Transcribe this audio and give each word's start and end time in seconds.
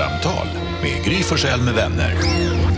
Kvartsamtal 0.00 0.46
med 0.82 1.04
Gry 1.04 1.22
Forssell 1.22 1.60
med 1.60 1.74
vänner. 1.74 2.14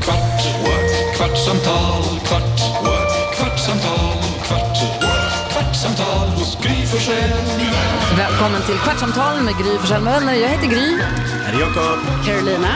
Kvart, 0.02 0.42
what? 0.62 1.16
kvartsamtal, 1.16 2.02
kvart, 2.26 2.60
what? 2.82 3.36
kvartsamtal, 3.36 4.18
kvart, 4.42 4.78
what? 5.02 5.52
kvartsamtal 5.52 6.28
hos 6.28 6.58
Gry 6.62 6.86
Forssell 6.86 7.30
med 7.30 7.58
vänner. 7.58 8.16
Välkommen 8.16 8.62
till 8.62 8.74
Kvartsamtal 8.74 9.42
med 9.42 9.54
Gry 9.54 9.78
Forssell 9.78 10.02
med 10.02 10.12
vänner. 10.12 10.34
Jag 10.34 10.48
heter 10.48 10.66
Gry. 10.66 10.98
Här 11.44 11.54
är 11.54 11.60
Jakob. 11.60 12.26
Carolina. 12.26 12.68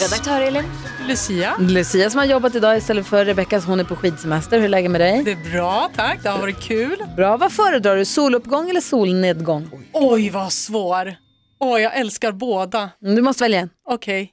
Redaktör 0.00 0.40
Elin. 0.40 0.64
Lucia. 1.08 1.54
Lucia 1.58 2.10
som 2.10 2.18
har 2.18 2.26
jobbat 2.26 2.54
idag 2.54 2.76
istället 2.76 3.06
för 3.06 3.24
Rebecka, 3.24 3.60
hon 3.60 3.80
är 3.80 3.84
på 3.84 3.96
skidsemester. 3.96 4.56
Hur 4.58 4.64
är 4.64 4.68
läget 4.68 4.90
med 4.90 5.00
dig? 5.00 5.22
Det 5.24 5.32
är 5.32 5.52
bra, 5.52 5.90
tack. 5.96 6.18
Det 6.22 6.28
har 6.28 6.38
varit 6.38 6.60
kul. 6.60 6.96
Bra. 7.16 7.36
Vad 7.36 7.52
föredrar 7.52 7.96
du? 7.96 8.04
Soluppgång 8.04 8.70
eller 8.70 8.80
solnedgång? 8.80 9.70
Oj, 9.92 10.30
vad 10.30 10.52
svår. 10.52 11.27
Oj, 11.60 11.82
jag 11.82 11.96
älskar 11.96 12.32
båda. 12.32 12.90
Mm, 13.02 13.14
Du 13.16 13.22
måste 13.22 13.44
välja 13.44 13.60
en. 13.60 13.70
Okej. 13.84 14.32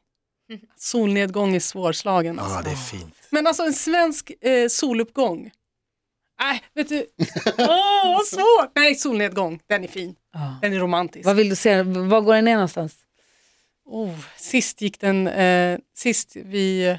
Solnedgång 0.78 1.56
är 1.56 1.60
svårslagen. 1.60 2.40
Alltså. 2.40 2.56
Ja, 2.56 2.62
det 2.62 2.70
är 2.72 2.76
fint. 2.76 3.16
Men 3.30 3.48
alltså 3.48 3.64
en 3.64 3.74
svensk 3.74 4.32
eh, 4.42 4.68
soluppgång. 4.68 5.52
Nej, 6.40 6.64
vet 6.74 6.90
du. 6.90 7.06
Åh, 7.58 8.14
vad 8.16 8.26
svårt. 8.26 8.72
Nej, 8.76 8.96
solnedgång. 8.96 9.60
Den 9.68 9.84
är 9.84 9.88
fin. 9.88 10.16
Den 10.62 10.74
är 10.74 10.80
romantisk. 10.80 11.26
Vad 11.26 11.36
vill 11.36 11.50
du 11.50 11.56
se? 11.56 11.82
Var 11.84 12.22
går 12.22 12.34
den 12.34 12.46
ner 12.46 12.54
någonstans? 12.54 12.96
Oh, 13.86 14.20
sist 14.38 14.82
gick 14.82 15.00
den, 15.00 15.28
eh, 15.28 15.80
sist 15.96 16.36
vi, 16.36 16.98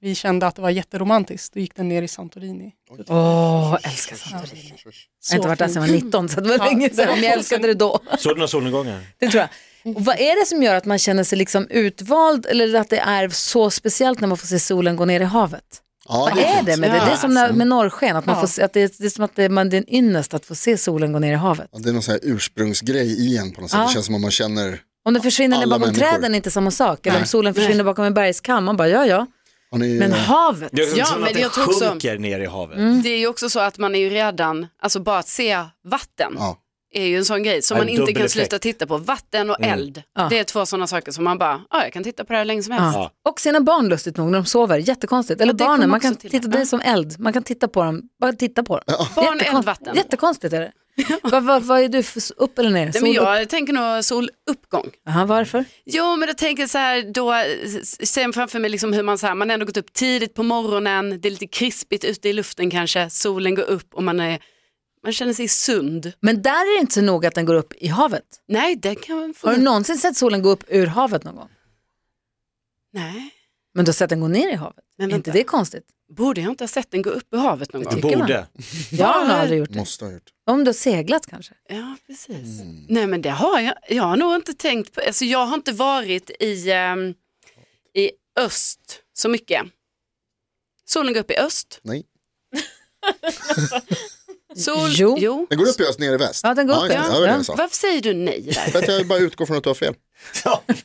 vi 0.00 0.14
kände 0.14 0.46
att 0.46 0.56
det 0.56 0.62
var 0.62 0.70
jätteromantiskt, 0.70 1.54
då 1.54 1.60
gick 1.60 1.74
den 1.76 1.88
ner 1.88 2.02
i 2.02 2.08
Santorini. 2.08 2.72
Åh, 3.08 3.78
älskar 3.82 4.16
Santorini. 4.16 4.72
Jag 4.84 4.94
Så 5.20 5.32
har 5.32 5.36
inte 5.36 5.48
varit 5.48 5.58
där 5.58 5.68
sedan 5.68 5.82
jag 5.82 5.88
var 5.88 5.94
19 6.04 6.28
så 6.28 6.40
det 6.40 6.48
var 6.48 6.56
Ja, 6.58 6.64
länge 6.64 6.90
sedan. 6.90 7.06
Men 7.14 7.22
jag 7.22 7.32
älskade 7.32 7.66
det 7.66 7.74
då. 7.74 8.00
Såg 8.18 8.32
du 8.32 8.36
några 8.36 8.48
solnedgångar? 8.48 9.00
Det 9.18 9.28
tror 9.28 9.40
jag. 9.40 9.48
Och 9.96 10.04
vad 10.04 10.16
är 10.20 10.40
det 10.40 10.46
som 10.46 10.62
gör 10.62 10.74
att 10.74 10.84
man 10.84 10.98
känner 10.98 11.24
sig 11.24 11.38
liksom 11.38 11.66
utvald 11.70 12.46
eller 12.46 12.74
att 12.80 12.90
det 12.90 12.98
är 12.98 13.28
så 13.28 13.70
speciellt 13.70 14.20
när 14.20 14.28
man 14.28 14.36
får 14.38 14.46
se 14.46 14.58
solen 14.58 14.96
gå 14.96 15.04
ner 15.04 15.20
i 15.20 15.24
havet? 15.24 15.64
Ja, 16.08 16.18
Vad 16.18 16.36
det 16.36 16.44
är 16.44 16.62
det 16.62 16.76
med 16.76 16.90
det? 16.90 16.96
Det 17.06 17.12
är 17.12 17.16
som 17.16 17.34
när, 17.34 17.52
med 17.52 17.66
norrsken, 17.66 18.16
att, 18.16 18.26
man 18.26 18.34
Ja. 18.34 18.40
får 18.40 18.48
se, 18.48 18.62
att 18.62 18.72
det, 18.72 18.80
är, 18.82 18.90
det 18.98 19.04
är 19.06 19.10
som 19.10 19.24
att 19.24 19.36
det, 19.36 19.48
man, 19.48 19.70
det 19.70 19.76
är 19.76 19.78
en 19.78 19.94
ynnest 19.94 20.34
att 20.34 20.46
få 20.46 20.54
se 20.54 20.76
solen 20.78 21.12
gå 21.12 21.18
ner 21.18 21.32
i 21.32 21.34
havet. 21.36 21.68
Ja, 21.72 21.78
det 21.78 21.88
är 21.88 21.92
någon 21.92 22.02
sån 22.02 22.12
här 22.12 22.20
ursprungsgrej 22.22 23.06
i 23.28 23.36
en 23.36 23.52
på 23.52 23.60
något 23.60 23.70
sätt. 23.70 23.78
Ja. 23.80 23.86
Det 23.86 23.92
känns 23.92 24.06
som 24.06 24.14
om 24.14 24.20
man 24.22 24.30
känner, 24.30 24.80
Om 25.04 25.14
den 25.14 25.22
försvinner 25.22 25.56
ner 25.56 25.62
Alla 25.62 25.78
bakom 25.78 25.92
människor. 25.92 26.10
träden 26.12 26.32
är 26.32 26.36
inte 26.36 26.50
samma 26.50 26.70
sak. 26.70 27.06
Eller 27.06 27.16
om 27.16 27.20
Nej. 27.20 27.28
solen 27.28 27.54
försvinner 27.54 27.84
bakom 27.84 28.04
en 28.04 28.14
bergskam, 28.14 28.64
man 28.64 28.76
bara 28.76 28.88
ja 28.88 29.06
ja. 29.06 29.26
Ni, 29.72 29.98
Men 29.98 30.12
havet, 30.12 30.70
Det 30.72 30.82
är 30.82 30.98
Ja, 30.98 31.06
men 31.14 31.24
att 31.24 31.34
det 31.34 31.40
jag 31.40 31.46
också- 31.66 31.84
sjunker 31.88 32.18
ner 32.18 32.40
i 32.40 32.46
havet. 32.46 32.76
Mm. 32.78 33.02
Det 33.02 33.08
är 33.08 33.18
ju 33.18 33.26
också 33.26 33.48
så 33.50 33.60
att 33.60 33.78
man 33.78 33.94
är 33.94 33.98
ju 33.98 34.10
redan, 34.10 34.66
alltså 34.82 35.00
bara 35.00 35.18
att 35.18 35.28
se 35.28 35.58
vatten 35.84 36.34
ja. 36.38 36.58
är 36.94 37.04
ju 37.06 37.16
en 37.16 37.24
sån 37.24 37.42
grej 37.42 37.62
som 37.62 37.78
man 37.78 37.88
inte 37.88 38.12
kan 38.12 38.16
effekt. 38.16 38.32
sluta 38.32 38.58
titta 38.58 38.86
på. 38.86 38.96
Vatten 38.98 39.50
och 39.50 39.56
eld, 39.60 40.02
Ja. 40.14 40.26
det 40.30 40.38
är 40.38 40.44
två 40.44 40.66
sådana 40.66 40.86
saker 40.86 41.12
som 41.12 41.24
man 41.24 41.38
bara, 41.38 41.60
ja 41.70 41.82
jag 41.82 41.92
kan 41.92 42.04
titta 42.04 42.24
på 42.24 42.32
det 42.32 42.38
här 42.38 42.44
länge 42.44 42.62
som 42.62 42.72
helst. 42.72 42.96
Ja. 42.98 43.10
Och 43.28 43.40
sina 43.40 43.60
barn 43.60 43.88
lustigt 43.88 44.16
nog 44.16 44.30
när 44.30 44.38
de 44.38 44.46
sover, 44.46 44.78
jättekonstigt. 44.78 45.40
Eller 45.40 45.52
Ja, 45.52 45.56
det 45.56 45.64
barnen, 45.64 45.90
man 45.90 46.00
kan 46.00 46.12
också 46.12 46.28
titta, 46.28 46.48
det. 46.48 46.56
det 46.56 46.60
är 46.60 46.64
som 46.64 46.80
eld, 46.80 47.20
man 47.20 47.32
kan 47.32 47.42
titta 47.42 47.68
på 47.68 47.82
dem, 47.84 48.02
bara 48.20 48.32
titta 48.32 48.62
på 48.62 48.80
dem. 48.86 49.06
Barn, 49.14 49.40
eld, 49.40 49.64
vatten. 49.64 49.96
Jättekonstigt 49.96 50.54
är 50.54 50.60
det. 50.60 50.72
Vad, 51.22 51.44
vad, 51.44 51.62
vad 51.62 51.80
är 51.80 51.88
du, 51.88 52.02
för, 52.02 52.22
upp 52.36 52.58
eller 52.58 52.70
ner? 52.70 52.90
Nej, 52.94 53.02
men 53.02 53.12
jag 53.12 53.48
tänker 53.48 53.72
nog 53.72 54.04
soluppgång. 54.04 54.90
Aha, 55.08 55.24
varför? 55.24 55.64
Jo 55.84 56.16
men 56.16 56.28
då 56.28 56.34
tänker 56.34 56.62
jag 56.62 56.70
så 56.70 56.78
här, 56.78 57.02
då 57.12 57.34
ser 58.06 58.22
jag 58.22 58.34
framför 58.34 58.58
mig 58.58 58.70
liksom 58.70 58.92
hur 58.92 59.02
man 59.02 59.18
så 59.18 59.26
här, 59.26 59.34
man 59.34 59.50
ändå 59.50 59.66
gått 59.66 59.76
upp 59.76 59.92
tidigt 59.92 60.34
på 60.34 60.42
morgonen, 60.42 61.20
det 61.20 61.28
är 61.28 61.30
lite 61.30 61.46
krispigt 61.46 62.04
ute 62.04 62.28
i 62.28 62.32
luften 62.32 62.70
kanske, 62.70 63.10
solen 63.10 63.54
går 63.54 63.62
upp 63.62 63.94
och 63.94 64.02
man, 64.02 64.20
är, 64.20 64.38
man 65.02 65.12
känner 65.12 65.32
sig 65.32 65.48
sund. 65.48 66.12
Men 66.20 66.42
där 66.42 66.50
är 66.50 66.76
det 66.76 66.80
inte 66.80 66.94
så 66.94 67.00
noga 67.02 67.28
att 67.28 67.34
den 67.34 67.44
går 67.44 67.54
upp 67.54 67.72
i 67.76 67.88
havet. 67.88 68.24
Nej 68.48 68.76
det 68.76 68.94
kan 68.94 69.16
man 69.20 69.34
få, 69.34 69.46
Har 69.48 69.54
du 69.54 69.62
någonsin 69.62 69.96
sett 69.98 70.16
solen 70.16 70.42
gå 70.42 70.50
upp 70.50 70.64
ur 70.68 70.86
havet 70.86 71.24
någon 71.24 71.36
gång? 71.36 71.48
nej. 72.92 73.32
Men 73.76 73.84
du 73.84 73.88
har 73.88 73.94
sett 73.94 74.10
den 74.10 74.20
gå 74.20 74.28
ner 74.28 74.52
i 74.52 74.54
havet? 74.54 74.84
Men 74.98 75.10
Är 75.10 75.16
inte 75.16 75.30
det 75.30 75.44
konstigt? 75.44 75.84
Borde 76.16 76.40
jag 76.40 76.50
inte 76.50 76.64
ha 76.64 76.68
sett 76.68 76.90
den 76.90 77.02
gå 77.02 77.10
upp 77.10 77.34
i 77.34 77.36
havet 77.36 77.72
någon 77.72 77.82
gång? 77.82 77.94
tycker 77.94 78.08
man. 78.16 78.18
borde. 78.18 78.46
Jag 78.90 79.06
har 79.06 79.20
nog 79.20 79.30
aldrig 79.30 79.58
gjort 79.58 79.72
det. 79.72 79.78
måste 79.78 80.04
ha 80.04 80.12
gjort. 80.12 80.30
Om 80.46 80.64
du 80.64 80.68
har 80.68 80.72
seglat 80.74 81.26
kanske? 81.26 81.54
Ja, 81.68 81.96
precis. 82.06 82.60
Nej, 82.88 83.06
men 83.06 83.22
det 83.22 83.30
har 83.30 83.60
jag. 83.60 83.74
Jag 83.88 84.02
har 84.02 84.16
nog 84.16 84.34
inte 84.34 84.54
tänkt 84.54 84.92
på. 84.92 85.00
Alltså, 85.00 85.24
jag 85.24 85.46
har 85.46 85.54
inte 85.54 85.72
varit 85.72 86.30
i, 86.40 86.70
ehm, 86.70 87.14
i 87.94 88.10
öst 88.38 89.02
så 89.12 89.28
mycket. 89.28 89.62
Solen 90.84 91.12
går 91.14 91.20
upp 91.20 91.30
i 91.30 91.36
öst. 91.36 91.80
Nej. 91.82 92.06
Sol, 94.66 94.90
Jo. 94.92 95.16
jo. 95.18 95.46
Den 95.50 95.58
går 95.58 95.68
upp 95.68 95.80
i 95.80 95.84
öst, 95.84 95.98
ner 95.98 96.14
i 96.14 96.16
väst. 96.16 96.40
Ja, 96.42 96.54
den 96.54 96.66
går 96.66 96.74
upp 96.84 96.92
ja, 96.92 97.26
ja, 97.26 97.26
Ja. 97.48 97.54
Varför 97.56 97.76
säger 97.76 98.00
du 98.00 98.14
nej 98.14 98.40
där? 98.40 98.70
För 98.70 98.78
att 98.78 98.88
jag 98.88 99.06
bara 99.06 99.18
utgår 99.18 99.46
från 99.46 99.56
att 99.56 99.62
du 99.62 99.70
har 99.70 99.74
fel. 99.74 99.94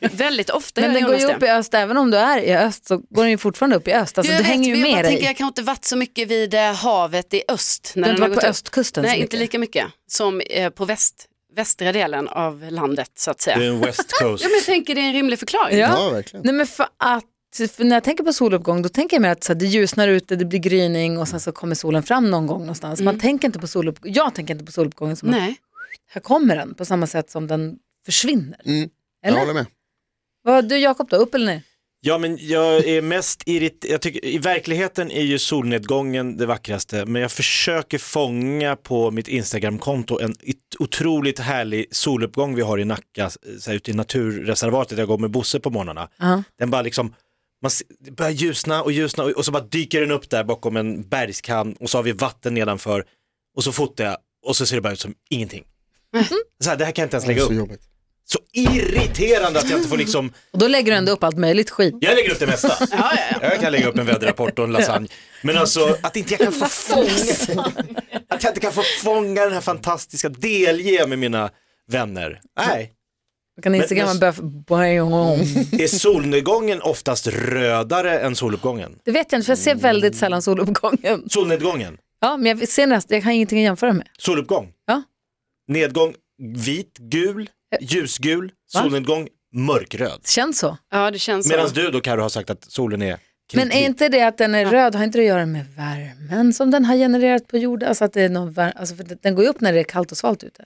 Väldigt 0.12 0.50
ofta 0.50 0.80
Men 0.80 0.94
den 0.94 1.04
går 1.04 1.16
ju 1.16 1.26
upp 1.32 1.42
i 1.42 1.46
öst, 1.48 1.74
även 1.74 1.96
om 1.96 2.10
du 2.10 2.16
är 2.18 2.38
i 2.38 2.56
öst 2.56 2.86
så 2.86 2.96
går 2.96 3.22
den 3.22 3.30
ju 3.30 3.38
fortfarande 3.38 3.76
upp 3.76 3.88
i 3.88 3.92
öst. 3.92 4.18
Alltså, 4.18 4.32
vet, 4.32 4.42
hänger 4.42 4.68
ju 4.68 4.76
men 4.76 4.90
jag 4.90 4.96
med 4.96 5.04
tänker, 5.04 5.20
dig. 5.20 5.26
Jag 5.26 5.36
kanske 5.36 5.50
inte 5.50 5.62
varit 5.62 5.84
så 5.84 5.96
mycket 5.96 6.28
vid 6.28 6.54
eh, 6.54 6.60
havet 6.74 7.34
i 7.34 7.42
öst. 7.48 7.92
När 7.94 8.02
Du 8.02 8.08
har 8.08 8.14
inte 8.14 8.36
varit 8.36 8.40
på 8.40 8.46
östkusten 8.46 9.02
Nej, 9.04 9.20
inte 9.20 9.36
lika 9.36 9.58
mycket 9.58 9.86
som 10.08 10.40
eh, 10.40 10.70
på 10.70 10.84
väst, 10.84 11.26
västra 11.56 11.92
delen 11.92 12.28
av 12.28 12.66
landet 12.70 13.10
så 13.18 13.30
att 13.30 13.40
säga. 13.40 13.58
Det 13.58 13.64
är 13.64 13.68
en 13.68 13.80
West 13.80 14.12
Coast. 14.20 14.42
Ja, 14.44 14.48
men 14.48 14.56
jag 14.56 14.64
tänker 14.64 14.94
det 14.94 15.00
är 15.00 15.06
en 15.06 15.12
rimlig 15.12 15.38
förklaring. 15.38 15.78
Ja. 15.78 15.88
Ja, 15.96 16.10
verkligen. 16.10 16.44
Nej 16.46 16.54
men 16.54 16.66
för 16.66 16.86
att, 16.98 17.24
för 17.56 17.84
när 17.84 17.96
jag 17.96 18.04
tänker 18.04 18.24
på 18.24 18.32
soluppgång 18.32 18.82
då 18.82 18.88
tänker 18.88 19.16
jag 19.16 19.22
mer 19.22 19.30
att 19.30 19.44
så 19.44 19.52
här, 19.52 19.60
det 19.60 19.66
ljusnar 19.66 20.08
ute, 20.08 20.36
det 20.36 20.44
blir 20.44 20.58
gryning 20.58 21.18
och 21.18 21.28
sen 21.28 21.40
så 21.40 21.52
kommer 21.52 21.74
solen 21.74 22.02
fram 22.02 22.30
någon 22.30 22.46
gång 22.46 22.60
någonstans. 22.60 23.00
Man 23.00 23.18
tänker 23.18 23.48
inte 23.48 23.58
på 23.58 23.66
soluppgång, 23.66 24.12
jag 24.12 24.34
tänker 24.34 24.54
inte 24.54 24.64
på 24.64 24.72
soluppgången 24.72 25.16
som 25.16 25.28
att 25.28 25.34
Nej. 25.34 25.56
här 26.10 26.20
kommer 26.20 26.56
den 26.56 26.74
på 26.74 26.84
samma 26.84 27.06
sätt 27.06 27.30
som 27.30 27.46
den 27.46 27.78
försvinner. 28.06 28.60
Mm. 28.64 28.90
Jag 29.22 29.28
Eller? 29.28 29.38
håller 29.38 29.54
med. 29.54 29.66
Vad 30.42 30.68
du 30.68 30.78
Jakob 30.78 31.08
då, 31.10 31.16
upp 31.16 31.34
eller 31.34 31.46
ner? 31.46 31.62
Ja 32.04 32.18
men 32.18 32.38
jag 32.40 32.84
är 32.88 33.02
mest 33.02 33.42
irriterad, 33.46 33.92
jag 33.92 34.00
tycker 34.00 34.24
i 34.24 34.38
verkligheten 34.38 35.10
är 35.10 35.22
ju 35.22 35.38
solnedgången 35.38 36.36
det 36.36 36.46
vackraste 36.46 37.06
men 37.06 37.22
jag 37.22 37.32
försöker 37.32 37.98
fånga 37.98 38.76
på 38.76 39.10
mitt 39.10 39.28
Instagramkonto 39.28 40.20
en 40.20 40.34
otroligt 40.78 41.38
härlig 41.38 41.86
soluppgång 41.90 42.54
vi 42.54 42.62
har 42.62 42.78
i 42.78 42.84
Nacka, 42.84 43.30
så 43.30 43.70
här, 43.70 43.76
ute 43.76 43.90
i 43.90 43.94
naturreservatet, 43.94 44.98
jag 44.98 45.08
går 45.08 45.18
med 45.18 45.30
Bosse 45.30 45.60
på 45.60 45.70
morgnarna. 45.70 46.08
Ja. 46.18 46.42
Den 46.58 46.70
bara 46.70 46.82
liksom, 46.82 47.14
man 47.62 47.70
börjar 48.16 48.32
ljusna 48.32 48.82
och 48.82 48.92
ljusna 48.92 49.24
och, 49.24 49.30
och 49.30 49.44
så 49.44 49.52
bara 49.52 49.62
dyker 49.62 50.00
den 50.00 50.10
upp 50.10 50.30
där 50.30 50.44
bakom 50.44 50.76
en 50.76 51.08
bergskam 51.08 51.72
och 51.72 51.90
så 51.90 51.98
har 51.98 52.02
vi 52.02 52.12
vatten 52.12 52.54
nedanför 52.54 53.04
och 53.56 53.64
så 53.64 53.72
fotar 53.72 54.04
jag 54.04 54.16
och 54.46 54.56
så 54.56 54.66
ser 54.66 54.76
det 54.76 54.82
bara 54.82 54.92
ut 54.92 55.00
som 55.00 55.14
ingenting. 55.30 55.64
Så 56.64 56.70
här, 56.70 56.76
det 56.76 56.84
här 56.84 56.92
kan 56.92 57.02
jag 57.02 57.06
inte 57.06 57.16
ens 57.16 57.26
lägga 57.26 57.42
upp. 57.42 57.52
jobbigt. 57.52 57.80
Så 58.24 58.38
irriterande 58.52 59.60
att 59.60 59.70
jag 59.70 59.78
inte 59.78 59.88
får 59.88 59.96
liksom 59.96 60.32
Och 60.50 60.58
då 60.58 60.68
lägger 60.68 60.92
du 60.92 60.98
ändå 60.98 61.12
upp 61.12 61.24
allt 61.24 61.38
möjligt 61.38 61.70
skit. 61.70 61.94
jag 62.00 62.14
lägger 62.14 62.30
upp 62.30 62.38
det 62.38 62.46
mesta. 62.46 62.72
Jag 63.42 63.60
kan 63.60 63.72
lägga 63.72 63.88
upp 63.88 63.98
en 63.98 64.06
väderrapport 64.06 64.58
och 64.58 64.64
en 64.64 64.72
lasagne. 64.72 65.08
Men 65.42 65.58
alltså 65.58 65.96
att 66.02 66.16
inte 66.16 66.32
jag 66.34 66.40
kan 66.40 66.52
få 66.52 66.66
fånga, 66.66 67.64
att 68.28 68.42
jag 68.42 68.50
inte 68.50 68.60
kan 68.60 68.72
få 68.72 68.82
fånga 69.02 69.44
den 69.44 69.52
här 69.52 69.60
fantastiska, 69.60 70.28
delge 70.28 71.06
med 71.06 71.18
mina 71.18 71.50
vänner. 71.88 72.40
Nej, 72.56 72.92
kan 73.62 73.74
Instagram 73.74 74.08
men- 74.20 74.62
börja... 74.62 75.02
är 75.72 75.86
solnedgången 75.86 76.82
oftast 76.82 77.26
rödare 77.26 78.18
än 78.20 78.36
soluppgången? 78.36 78.98
Det 79.04 79.10
vet 79.10 79.32
jag 79.32 79.38
inte 79.38 79.46
för 79.46 79.50
jag 79.52 79.58
ser 79.58 79.74
väldigt 79.74 80.16
sällan 80.16 80.42
soluppgången. 80.42 81.28
Solnedgången, 81.30 81.98
Ja 82.20 82.36
men 82.36 82.58
jag 82.58 82.68
ser 82.68 82.86
nästan, 82.86 83.18
jag 83.18 83.24
har 83.24 83.32
ingenting 83.32 83.58
att 83.58 83.62
jämföra 83.64 83.92
med. 83.92 84.08
soluppgång, 84.18 84.72
Ja. 84.86 85.02
nedgång, 85.68 86.14
vit, 86.56 86.98
gul, 86.98 87.50
ljusgul, 87.80 88.52
solnedgång, 88.72 89.28
mörkröd. 89.54 90.20
Känns 90.26 90.58
så. 90.58 90.76
Ja, 90.90 91.10
det 91.10 91.18
känns 91.18 91.48
Medan 91.48 91.68
så. 91.68 91.74
du 91.74 91.90
då 91.90 92.00
Karo 92.00 92.20
har 92.22 92.28
sagt 92.28 92.50
att 92.50 92.64
solen 92.64 93.02
är 93.02 93.18
Men 93.54 93.72
är 93.72 93.86
inte 93.86 94.08
det 94.08 94.22
att 94.22 94.38
den 94.38 94.54
är 94.54 94.66
röd, 94.66 94.94
har 94.94 95.04
inte 95.04 95.18
det 95.18 95.22
att 95.22 95.28
göra 95.28 95.46
med 95.46 95.66
värmen 95.76 96.52
som 96.52 96.70
den 96.70 96.84
har 96.84 96.96
genererat 96.96 97.46
på 97.46 97.58
jorden? 97.58 97.88
Alltså 97.88 98.04
att 98.04 98.12
det 98.12 98.22
är 98.22 98.28
någon 98.28 98.58
alltså 98.58 98.94
för 98.96 99.06
den 99.22 99.34
går 99.34 99.44
ju 99.44 99.50
upp 99.50 99.60
när 99.60 99.72
det 99.72 99.80
är 99.80 99.84
kallt 99.84 100.10
och 100.12 100.18
svalt 100.18 100.44
ute. 100.44 100.64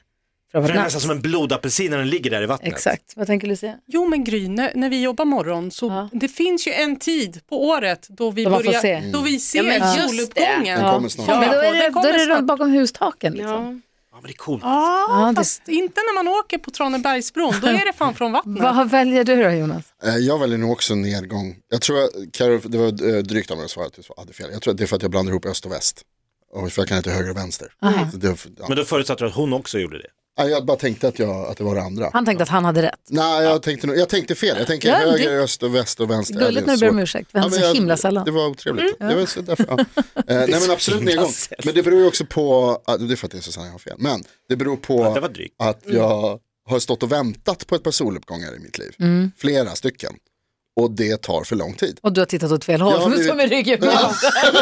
För 0.52 0.60
den 0.62 0.70
är 0.78 0.82
nästan 0.82 1.00
som 1.00 1.10
en 1.10 1.20
blodapelsin 1.20 1.90
när 1.90 1.98
den 1.98 2.08
ligger 2.10 2.30
där 2.30 2.42
i 2.42 2.46
vattnet. 2.46 2.72
Exakt, 2.72 3.12
vad 3.16 3.26
tänker 3.26 3.46
Lucia? 3.48 3.74
Jo 3.86 4.08
men 4.08 4.24
Gry, 4.24 4.48
när, 4.48 4.72
när 4.74 4.90
vi 4.90 5.02
jobbar 5.02 5.24
morgon 5.24 5.70
så 5.70 5.86
Ja. 5.86 6.08
det 6.12 6.28
finns 6.28 6.68
ju 6.68 6.72
en 6.72 6.96
tid 6.96 7.40
på 7.48 7.64
året 7.68 8.06
då 8.08 8.30
vi, 8.30 8.44
börjar, 8.44 8.80
se. 8.80 9.10
då 9.12 9.20
vi 9.20 9.38
ser 9.40 9.58
Ja, 9.58 9.62
men 9.64 9.94
just 9.94 10.08
soluppgången. 10.10 10.80
Den 10.82 10.92
kommer 10.94 11.08
snart. 11.08 11.28
Ja. 11.28 11.40
men 11.40 11.48
då 11.50 11.54
är 11.56 11.62
den 11.62 11.72
det, 11.80 11.88
då 11.88 11.92
kommer 11.92 12.08
är 12.18 12.36
det 12.36 12.42
bakom 12.42 12.70
hustaken. 12.70 13.32
Liksom. 13.32 13.50
Ja. 13.52 13.80
Ja, 14.12 14.20
men 14.22 14.22
det 14.22 14.32
är 14.32 14.36
coolt. 14.36 14.62
Ja, 14.64 15.06
Ja, 15.24 15.28
det- 15.28 15.34
fast 15.36 15.68
inte 15.68 16.00
när 16.00 16.14
man 16.24 16.28
åker 16.28 16.58
på 16.58 16.70
Tranebergsbron, 16.70 17.54
då 17.60 17.66
är 17.66 17.86
det 17.86 17.92
fan 17.92 18.14
från 18.14 18.32
vattnet. 18.32 18.62
Vad 18.62 18.90
väljer 18.90 19.24
du 19.24 19.42
då 19.42 19.50
Jonas? 19.50 19.84
Eh, 20.04 20.16
Jag 20.16 20.38
väljer 20.38 20.58
nog 20.58 20.70
också 20.72 20.94
nedgång. 20.94 21.56
Jag 21.70 21.80
tror 21.82 22.04
att, 22.04 22.10
Karo, 22.32 22.58
det 22.64 22.78
var 22.78 22.86
eh, 23.16 23.22
drygt 23.22 23.50
av 23.50 23.56
mig 23.56 23.64
att 23.64 23.70
svara 23.70 23.86
att 23.86 23.98
jag 24.08 24.14
hade 24.16 24.32
fel. 24.32 24.48
Jag 24.52 24.62
tror 24.62 24.70
att 24.72 24.78
det 24.78 24.84
är 24.84 24.86
för 24.86 24.96
att 24.96 25.02
jag 25.02 25.10
blandar 25.10 25.32
ihop 25.32 25.46
öst 25.46 25.66
och 25.66 25.72
väst. 25.72 26.02
Och 26.52 26.72
för 26.72 26.82
jag 26.82 26.88
kan 26.88 26.96
inte 26.96 27.10
höger 27.10 27.30
och 27.30 27.36
vänster. 27.36 27.72
Så 28.12 28.16
det, 28.16 28.28
ja. 28.58 28.64
Men 28.68 28.76
då 28.76 28.84
förutsatte 28.84 29.24
du 29.24 29.28
att 29.28 29.34
hon 29.36 29.52
också 29.52 29.78
gjorde 29.78 29.98
det. 29.98 30.08
Nej, 30.38 30.48
Jag 30.48 30.66
bara 30.66 30.76
tänkte 30.76 31.08
att, 31.08 31.18
jag, 31.18 31.46
att 31.46 31.56
det 31.56 31.64
var 31.64 31.74
det 31.74 31.82
andra. 31.82 32.10
Han 32.12 32.24
tänkte 32.26 32.42
att 32.42 32.48
han 32.48 32.64
hade 32.64 32.82
rätt. 32.82 33.00
Nej, 33.08 33.44
jag 33.44 33.62
tänkte, 33.62 33.86
jag 33.86 34.08
tänkte 34.08 34.34
fel. 34.34 34.56
Jag 34.58 34.66
tänker 34.66 34.88
Ja, 34.88 34.98
det- 35.04 35.10
höger, 35.10 35.30
öst 35.40 35.62
och 35.62 35.74
väst 35.74 36.00
och 36.00 36.10
vänster. 36.10 36.34
Gulligt 36.34 36.54
Ja, 36.54 36.60
det 36.60 36.66
när 36.66 36.72
är 36.72 36.76
du 36.76 36.80
ber 36.80 36.90
om 36.90 36.98
ursäkt, 36.98 37.30
han 37.32 37.42
men 37.42 37.50
så 37.52 37.60
jag- 37.60 37.74
himla 37.74 37.96
sällan. 37.96 38.24
Det 38.24 38.30
var 38.30 38.46
otrevligt. 38.46 38.98
Det 38.98 39.14
var 39.14 39.26
så 39.26 39.40
därför, 39.40 39.66
ja. 39.68 39.78
eh, 40.14 40.24
nej 40.26 40.60
men 40.60 40.70
absolut 40.70 41.02
nedgång. 41.02 41.30
Men 41.64 41.74
det 41.74 41.82
beror 41.82 42.00
ju 42.00 42.06
också 42.06 42.26
på, 42.26 42.78
det 42.98 43.12
är 43.12 43.16
för 43.16 43.26
att 43.26 43.32
det 43.32 43.38
är 43.38 43.42
så 43.42 43.52
sällan 43.52 43.66
jag 43.66 43.74
har 43.74 43.78
fel, 43.78 43.96
men 43.98 44.24
det 44.48 44.56
beror 44.56 44.76
på 44.76 45.02
Ja, 45.22 45.28
det 45.28 45.48
att 45.58 45.82
jag 45.86 46.40
har 46.68 46.78
stått 46.78 47.02
och 47.02 47.12
väntat 47.12 47.66
på 47.66 47.74
ett 47.74 47.82
par 47.82 47.90
soluppgångar 47.90 48.56
i 48.56 48.58
mitt 48.58 48.78
liv. 48.78 48.94
Mm. 48.98 49.30
Flera 49.38 49.70
stycken. 49.70 50.12
Och 50.80 50.90
det 50.90 51.22
tar 51.22 51.44
för 51.44 51.56
lång 51.56 51.74
tid. 51.74 51.98
Och 52.02 52.12
du 52.12 52.20
har 52.20 52.26
tittat 52.26 52.52
åt 52.52 52.64
fel 52.64 52.80
håll, 52.80 52.94
Ja, 53.00 53.08
men- 53.08 53.18
du 53.18 53.24
står 53.24 53.34
med 53.34 53.48
ryggen 53.50 53.78
Ja, 53.82 54.14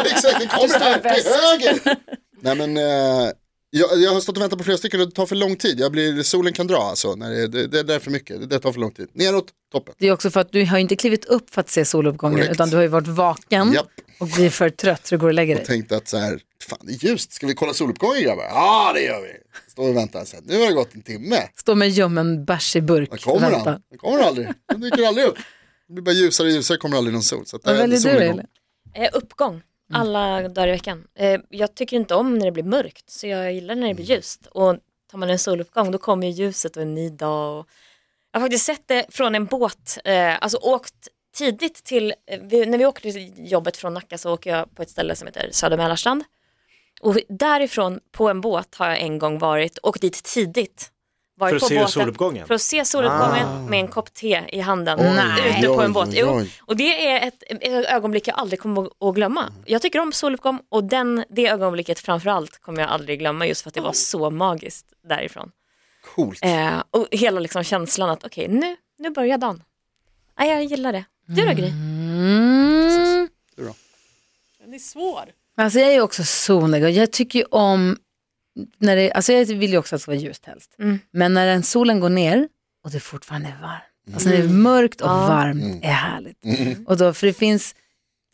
exakt, 0.05 0.39
det 0.39 0.47
kommer 0.47 0.79
här 0.79 0.99
till 0.99 1.31
höger. 1.31 1.97
Nej 2.41 2.55
men, 2.55 2.77
eh, 2.77 3.31
jag, 3.79 4.01
jag 4.01 4.11
har 4.13 4.19
stått 4.21 4.37
och 4.37 4.41
väntat 4.43 4.57
på 4.59 4.63
flera 4.63 4.77
stycken 4.77 5.01
och 5.01 5.07
det 5.09 5.15
tar 5.15 5.25
för 5.25 5.35
lång 5.35 5.55
tid. 5.55 5.79
Jag 5.79 5.91
blir, 5.91 6.23
solen 6.23 6.53
kan 6.53 6.67
dra 6.67 6.77
alltså, 6.77 7.15
när 7.15 7.29
det, 7.47 7.67
det, 7.67 7.83
det 7.83 7.95
är 7.95 7.99
för 7.99 8.11
mycket, 8.11 8.39
det, 8.39 8.45
det 8.45 8.59
tar 8.59 8.71
för 8.71 8.79
lång 8.79 8.91
tid. 8.91 9.07
Neråt, 9.13 9.47
toppen. 9.71 9.93
Det 9.97 10.07
är 10.07 10.11
också 10.11 10.29
för 10.29 10.39
att 10.39 10.51
du 10.51 10.65
har 10.65 10.77
inte 10.77 10.95
klivit 10.95 11.25
upp 11.25 11.49
för 11.49 11.61
att 11.61 11.69
se 11.69 11.85
soluppgången 11.85 12.37
Korrekt. 12.37 12.51
utan 12.51 12.69
du 12.69 12.75
har 12.75 12.83
ju 12.83 12.89
varit 12.89 13.07
vaken 13.07 13.73
Japp. 13.73 13.87
och 14.19 14.27
blir 14.27 14.49
för 14.49 14.69
trött 14.69 15.07
så 15.07 15.15
du 15.15 15.19
går 15.19 15.27
och 15.27 15.33
lägger 15.33 15.53
Och 15.55 15.59
dig. 15.59 15.67
tänkte 15.67 15.97
att 15.97 16.07
så 16.07 16.17
här, 16.17 16.39
fan 16.69 16.79
det 16.81 16.91
är 16.93 17.05
ljust, 17.09 17.33
ska 17.33 17.47
vi 17.47 17.53
kolla 17.53 17.73
soluppgången 17.73 18.23
grabbar? 18.23 18.43
Ja 18.43 18.91
det 18.95 19.01
gör 19.01 19.21
vi. 19.21 19.31
Står 19.71 19.89
och 19.89 19.95
väntar, 19.97 20.25
så 20.25 20.35
här, 20.35 20.43
nu 20.47 20.59
har 20.59 20.67
det 20.67 20.73
gått 20.73 20.95
en 20.95 21.01
timme. 21.01 21.37
Stå 21.55 21.75
med 21.75 21.89
ljummen 21.89 22.45
bärs 22.45 22.75
i 22.75 22.81
burk. 22.81 23.09
Var 23.11 23.17
kommer 23.17 23.51
Vänta. 23.51 23.69
han? 23.69 23.81
Han 23.89 23.97
kommer 23.99 24.19
aldrig, 24.23 24.47
han 24.71 24.81
dyker 24.81 25.07
aldrig 25.07 25.25
upp. 25.27 25.35
Det 25.87 25.93
blir 25.93 26.03
bara 26.03 26.11
ljusare 26.15 26.47
och 26.47 26.53
ljusare, 26.53 26.77
kommer 26.77 26.97
aldrig 26.97 27.13
någon 27.13 27.23
sol. 27.23 27.45
Så 27.45 27.55
att, 27.55 27.65
Vad 27.65 27.77
väljer 27.77 27.99
det 27.99 28.09
är 28.09 28.19
du 28.19 28.25
eller? 28.25 28.45
Eh, 28.95 29.09
uppgång, 29.13 29.61
alla 29.93 30.49
dagar 30.49 30.67
i 30.67 30.71
veckan. 30.71 31.07
Eh, 31.15 31.39
jag 31.49 31.75
tycker 31.75 31.97
inte 31.97 32.15
om 32.15 32.37
när 32.37 32.45
det 32.45 32.51
blir 32.51 32.63
mörkt, 32.63 33.09
så 33.09 33.27
jag 33.27 33.53
gillar 33.53 33.75
när 33.75 33.87
det 33.87 33.93
blir 33.93 34.05
ljust. 34.05 34.45
Och 34.45 34.77
tar 35.11 35.17
man 35.17 35.29
en 35.29 35.39
soluppgång, 35.39 35.91
då 35.91 35.97
kommer 35.97 36.27
ju 36.27 36.33
ljuset 36.33 36.75
och 36.77 36.81
en 36.81 36.93
ny 36.93 37.09
dag. 37.09 37.59
Och... 37.59 37.67
Jag 38.31 38.39
har 38.39 38.45
faktiskt 38.45 38.65
sett 38.65 38.87
det 38.87 39.05
från 39.09 39.35
en 39.35 39.45
båt, 39.45 39.97
eh, 40.05 40.35
alltså 40.41 40.57
åkt 40.57 41.07
tidigt 41.35 41.83
till, 41.83 42.13
eh, 42.27 42.39
när 42.67 42.77
vi 42.77 42.85
åker 42.85 43.11
till 43.11 43.51
jobbet 43.51 43.77
från 43.77 43.93
Nacka 43.93 44.17
så 44.17 44.33
åker 44.33 44.49
jag 44.49 44.75
på 44.75 44.81
ett 44.81 44.89
ställe 44.89 45.15
som 45.15 45.27
heter 45.27 45.49
Söder 45.51 45.77
Mälarstrand. 45.77 46.23
Och 47.01 47.17
därifrån 47.29 47.99
på 48.11 48.29
en 48.29 48.41
båt 48.41 48.75
har 48.75 48.89
jag 48.89 48.99
en 48.99 49.19
gång 49.19 49.39
varit, 49.39 49.79
åkt 49.83 50.01
dit 50.01 50.23
tidigt. 50.23 50.91
Varit 51.37 51.51
För 51.51 51.55
att 51.55 51.61
på 51.61 51.67
se 51.67 51.75
båten 51.75 51.91
soluppgången? 51.91 52.47
För 52.47 52.53
att 52.53 52.61
se 52.61 52.85
soluppgången 52.85 53.65
med 53.69 53.79
en 53.79 53.87
kopp 53.87 54.13
te 54.13 54.43
i 54.47 54.59
handen 54.59 54.99
Nej. 55.01 55.59
ute 55.59 55.67
på 55.67 55.81
en 55.81 55.87
Oj, 55.89 55.93
båt. 55.93 56.07
oj, 56.07 56.15
Jo, 56.19 56.27
oj. 56.37 56.51
och 56.61 56.75
det 56.77 57.07
är 57.07 57.27
ett, 57.27 57.43
ett 57.49 57.85
ögonblick 57.85 58.27
jag 58.27 58.37
aldrig 58.39 58.59
kommer 58.59 58.89
att 59.09 59.15
glömma. 59.15 59.51
Jag 59.65 59.81
tycker 59.81 59.99
om 59.99 60.11
soluppgång 60.11 60.59
och 60.69 60.83
den, 60.83 61.23
det 61.29 61.47
ögonblicket 61.47 61.99
framförallt 61.99 62.57
kommer 62.61 62.81
jag 62.81 62.89
aldrig 62.91 63.19
glömma 63.19 63.47
just 63.47 63.61
för 63.61 63.69
att 63.69 63.73
det 63.73 63.81
var 63.81 63.93
så 63.93 64.29
magiskt 64.29 64.85
därifrån. 65.09 65.51
Coolt. 66.15 66.39
Eh, 66.45 66.83
och 66.91 67.07
hela 67.11 67.39
liksom 67.39 67.63
känslan 67.63 68.09
att 68.09 68.23
okej, 68.23 68.47
nu, 68.47 68.75
nu 68.97 69.09
börjar 69.09 69.37
dagen. 69.37 69.63
Nej, 70.39 70.49
jag 70.49 70.63
gillar 70.63 70.93
det. 70.93 71.05
Du 71.27 71.45
då 71.45 71.53
Gry? 71.53 71.69
Mm. 71.69 73.29
Den 74.59 74.73
är 74.73 74.79
svår. 74.79 75.23
Alltså 75.57 75.79
jag 75.79 75.89
är 75.89 75.93
ju 75.93 76.01
också 76.01 76.23
solig 76.23 76.83
och 76.83 76.89
jag 76.89 77.11
tycker 77.11 77.39
ju 77.39 77.45
om, 77.45 77.97
när 78.77 78.95
det, 78.95 79.11
alltså 79.11 79.33
jag 79.33 79.45
vill 79.45 79.71
ju 79.71 79.77
också 79.77 79.95
att 79.95 79.99
det 79.99 80.01
ska 80.01 80.11
vara 80.11 80.21
ljust 80.21 80.45
helst. 80.45 80.75
Mm. 80.79 80.99
Men 81.11 81.33
när 81.33 81.47
den 81.47 81.63
solen 81.63 81.99
går 81.99 82.09
ner 82.09 82.47
och 82.83 82.91
det 82.91 82.99
fortfarande 82.99 83.47
är 83.47 83.61
varmt, 83.61 84.13
alltså 84.13 84.29
när 84.29 84.37
det 84.37 84.43
är 84.43 84.49
mörkt 84.49 85.01
och 85.01 85.09
varmt 85.09 85.83
är 85.83 85.91
härligt. 85.91 86.37
Och 86.87 86.97
då, 86.97 87.13
för 87.13 87.27
det 87.27 87.33
finns 87.33 87.75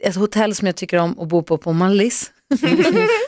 ett 0.03 0.15
hotell 0.15 0.55
som 0.55 0.65
jag 0.65 0.75
tycker 0.75 0.97
om 0.97 1.19
att 1.19 1.27
bo 1.27 1.43
på 1.43 1.57
på 1.57 1.73
Mallis. 1.73 2.31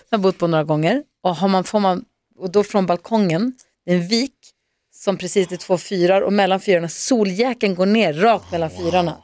jag 0.09 0.17
har 0.17 0.17
bott 0.17 0.37
på 0.37 0.47
några 0.47 0.63
gånger. 0.63 1.03
Och, 1.23 1.35
har 1.35 1.47
man, 1.47 1.63
får 1.63 1.79
man, 1.79 2.05
och 2.37 2.51
då 2.51 2.63
från 2.63 2.85
balkongen, 2.85 3.53
det 3.85 3.91
är 3.91 3.95
en 3.95 4.07
vik 4.07 4.35
som 4.93 5.17
precis 5.17 5.51
är 5.51 5.57
två 5.57 5.77
fyrar 5.77 6.21
och 6.21 6.33
mellan 6.33 6.59
fyrarna, 6.59 6.89
soljäkeln 6.89 7.75
går 7.75 7.85
ner 7.85 8.13
rakt 8.13 8.51
mellan 8.51 8.69
fyrarna. 8.69 9.17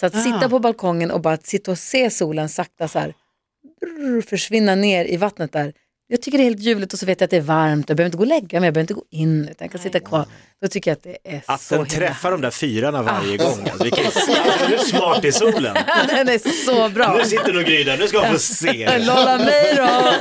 Så 0.00 0.06
att 0.06 0.22
sitta 0.22 0.48
på 0.48 0.58
balkongen 0.58 1.10
och 1.10 1.20
bara 1.20 1.36
sitta 1.36 1.70
och 1.70 1.78
se 1.78 2.10
solen 2.10 2.48
sakta 2.48 2.88
så 2.88 2.98
här 2.98 3.14
brrr, 3.80 4.22
försvinna 4.22 4.74
ner 4.74 5.04
i 5.04 5.16
vattnet 5.16 5.52
där. 5.52 5.72
Jag 6.08 6.22
tycker 6.22 6.38
det 6.38 6.44
är 6.44 6.48
helt 6.48 6.60
ljuvligt 6.60 6.92
och 6.92 6.98
så 6.98 7.06
vet 7.06 7.20
jag 7.20 7.24
att 7.26 7.30
det 7.30 7.36
är 7.36 7.40
varmt. 7.40 7.88
Jag 7.88 7.96
behöver 7.96 8.06
inte 8.06 8.16
gå 8.18 8.22
och 8.22 8.28
lägga 8.28 8.60
mig, 8.60 8.66
jag 8.66 8.74
behöver 8.74 8.80
inte 8.80 8.94
gå 8.94 9.04
in 9.10 9.42
utan 9.42 9.54
jag 9.58 9.70
kan 9.70 9.80
sitta 9.80 10.00
kvar. 10.00 10.26
Då 10.62 10.68
tycker 10.68 10.90
jag 10.90 10.96
att 10.96 11.02
det 11.02 11.16
är 11.24 11.42
Att 11.46 11.60
så 11.60 11.74
den 11.76 11.86
himla 11.86 12.06
träffar 12.06 12.30
de 12.30 12.40
där 12.40 12.50
fyrarna 12.50 13.02
varje 13.02 13.36
gång. 13.36 13.60
Alltså, 13.68 13.82
vilken 13.84 14.04
du 14.68 14.74
är 14.74 14.78
smart 14.78 15.24
i 15.24 15.32
solen. 15.32 15.74
Den 16.08 16.28
är 16.28 16.64
så 16.64 16.88
bra. 16.88 17.14
Nu 17.18 17.24
sitter 17.24 17.52
nog 17.52 17.64
Gry 17.64 17.84
där, 17.84 17.98
nu 17.98 18.08
ska 18.08 18.20
hon 18.20 18.32
få 18.32 18.38
se. 18.38 18.98
Lolla 19.06 19.38
mig 19.38 19.74
då. 19.76 20.12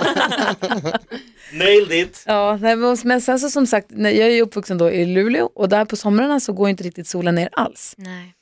Nailed 1.53 1.91
it. 1.91 2.23
Ja, 2.25 2.57
nej, 2.61 2.75
men- 2.75 2.97
men 3.03 3.21
sen 3.21 3.39
så 3.39 3.49
som 3.49 3.67
sagt, 3.67 3.88
när- 3.89 4.09
jag 4.11 4.27
är 4.27 4.31
ju 4.31 4.41
uppvuxen 4.41 4.77
då 4.77 4.91
i 4.91 5.05
Luleå 5.05 5.45
och 5.55 5.69
där 5.69 5.85
på 5.85 5.95
somrarna 5.95 6.39
så 6.39 6.53
går 6.53 6.69
inte 6.69 6.83
riktigt 6.83 7.07
solen 7.07 7.35
ner 7.35 7.49
alls. 7.51 7.93
Nej. 7.97 8.33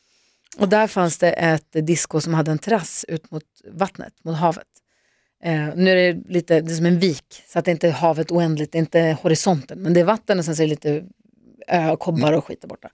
Och 0.58 0.70
där 0.70 0.88
fanns 0.88 1.18
det 1.18 1.32
ett 1.32 1.68
disco 1.88 2.22
som 2.22 2.34
hade 2.34 2.52
en 2.52 2.60
terrass 2.60 3.06
ut 3.08 3.32
mot 3.32 3.44
vattnet, 3.74 4.14
mot 4.26 4.38
havet. 4.38 4.64
Eh, 5.46 5.76
nu 5.76 5.90
är 5.90 5.96
det 5.96 6.30
lite, 6.30 6.62
det 6.62 6.72
är 6.72 6.76
som 6.76 6.86
en 6.86 7.00
vik, 7.00 7.44
så 7.48 7.60
att 7.60 7.66
det 7.66 7.72
inte 7.72 7.88
är 7.88 7.92
havet 7.92 8.32
oändligt, 8.32 8.72
det 8.72 8.78
är 8.78 8.80
inte 8.80 9.18
horisonten, 9.22 9.80
men 9.80 9.94
det 9.94 10.00
är 10.00 10.04
vatten 10.04 10.40
och 10.40 10.46
sen 10.46 10.56
så 10.56 10.62
är 10.62 10.68
det 10.68 10.70
lite 10.70 11.04
ö 11.68 11.90
och 11.90 12.00
kobbar 12.00 12.34
och 12.34 12.46
skit 12.46 12.62
där 12.62 12.68
borta. 12.68 12.90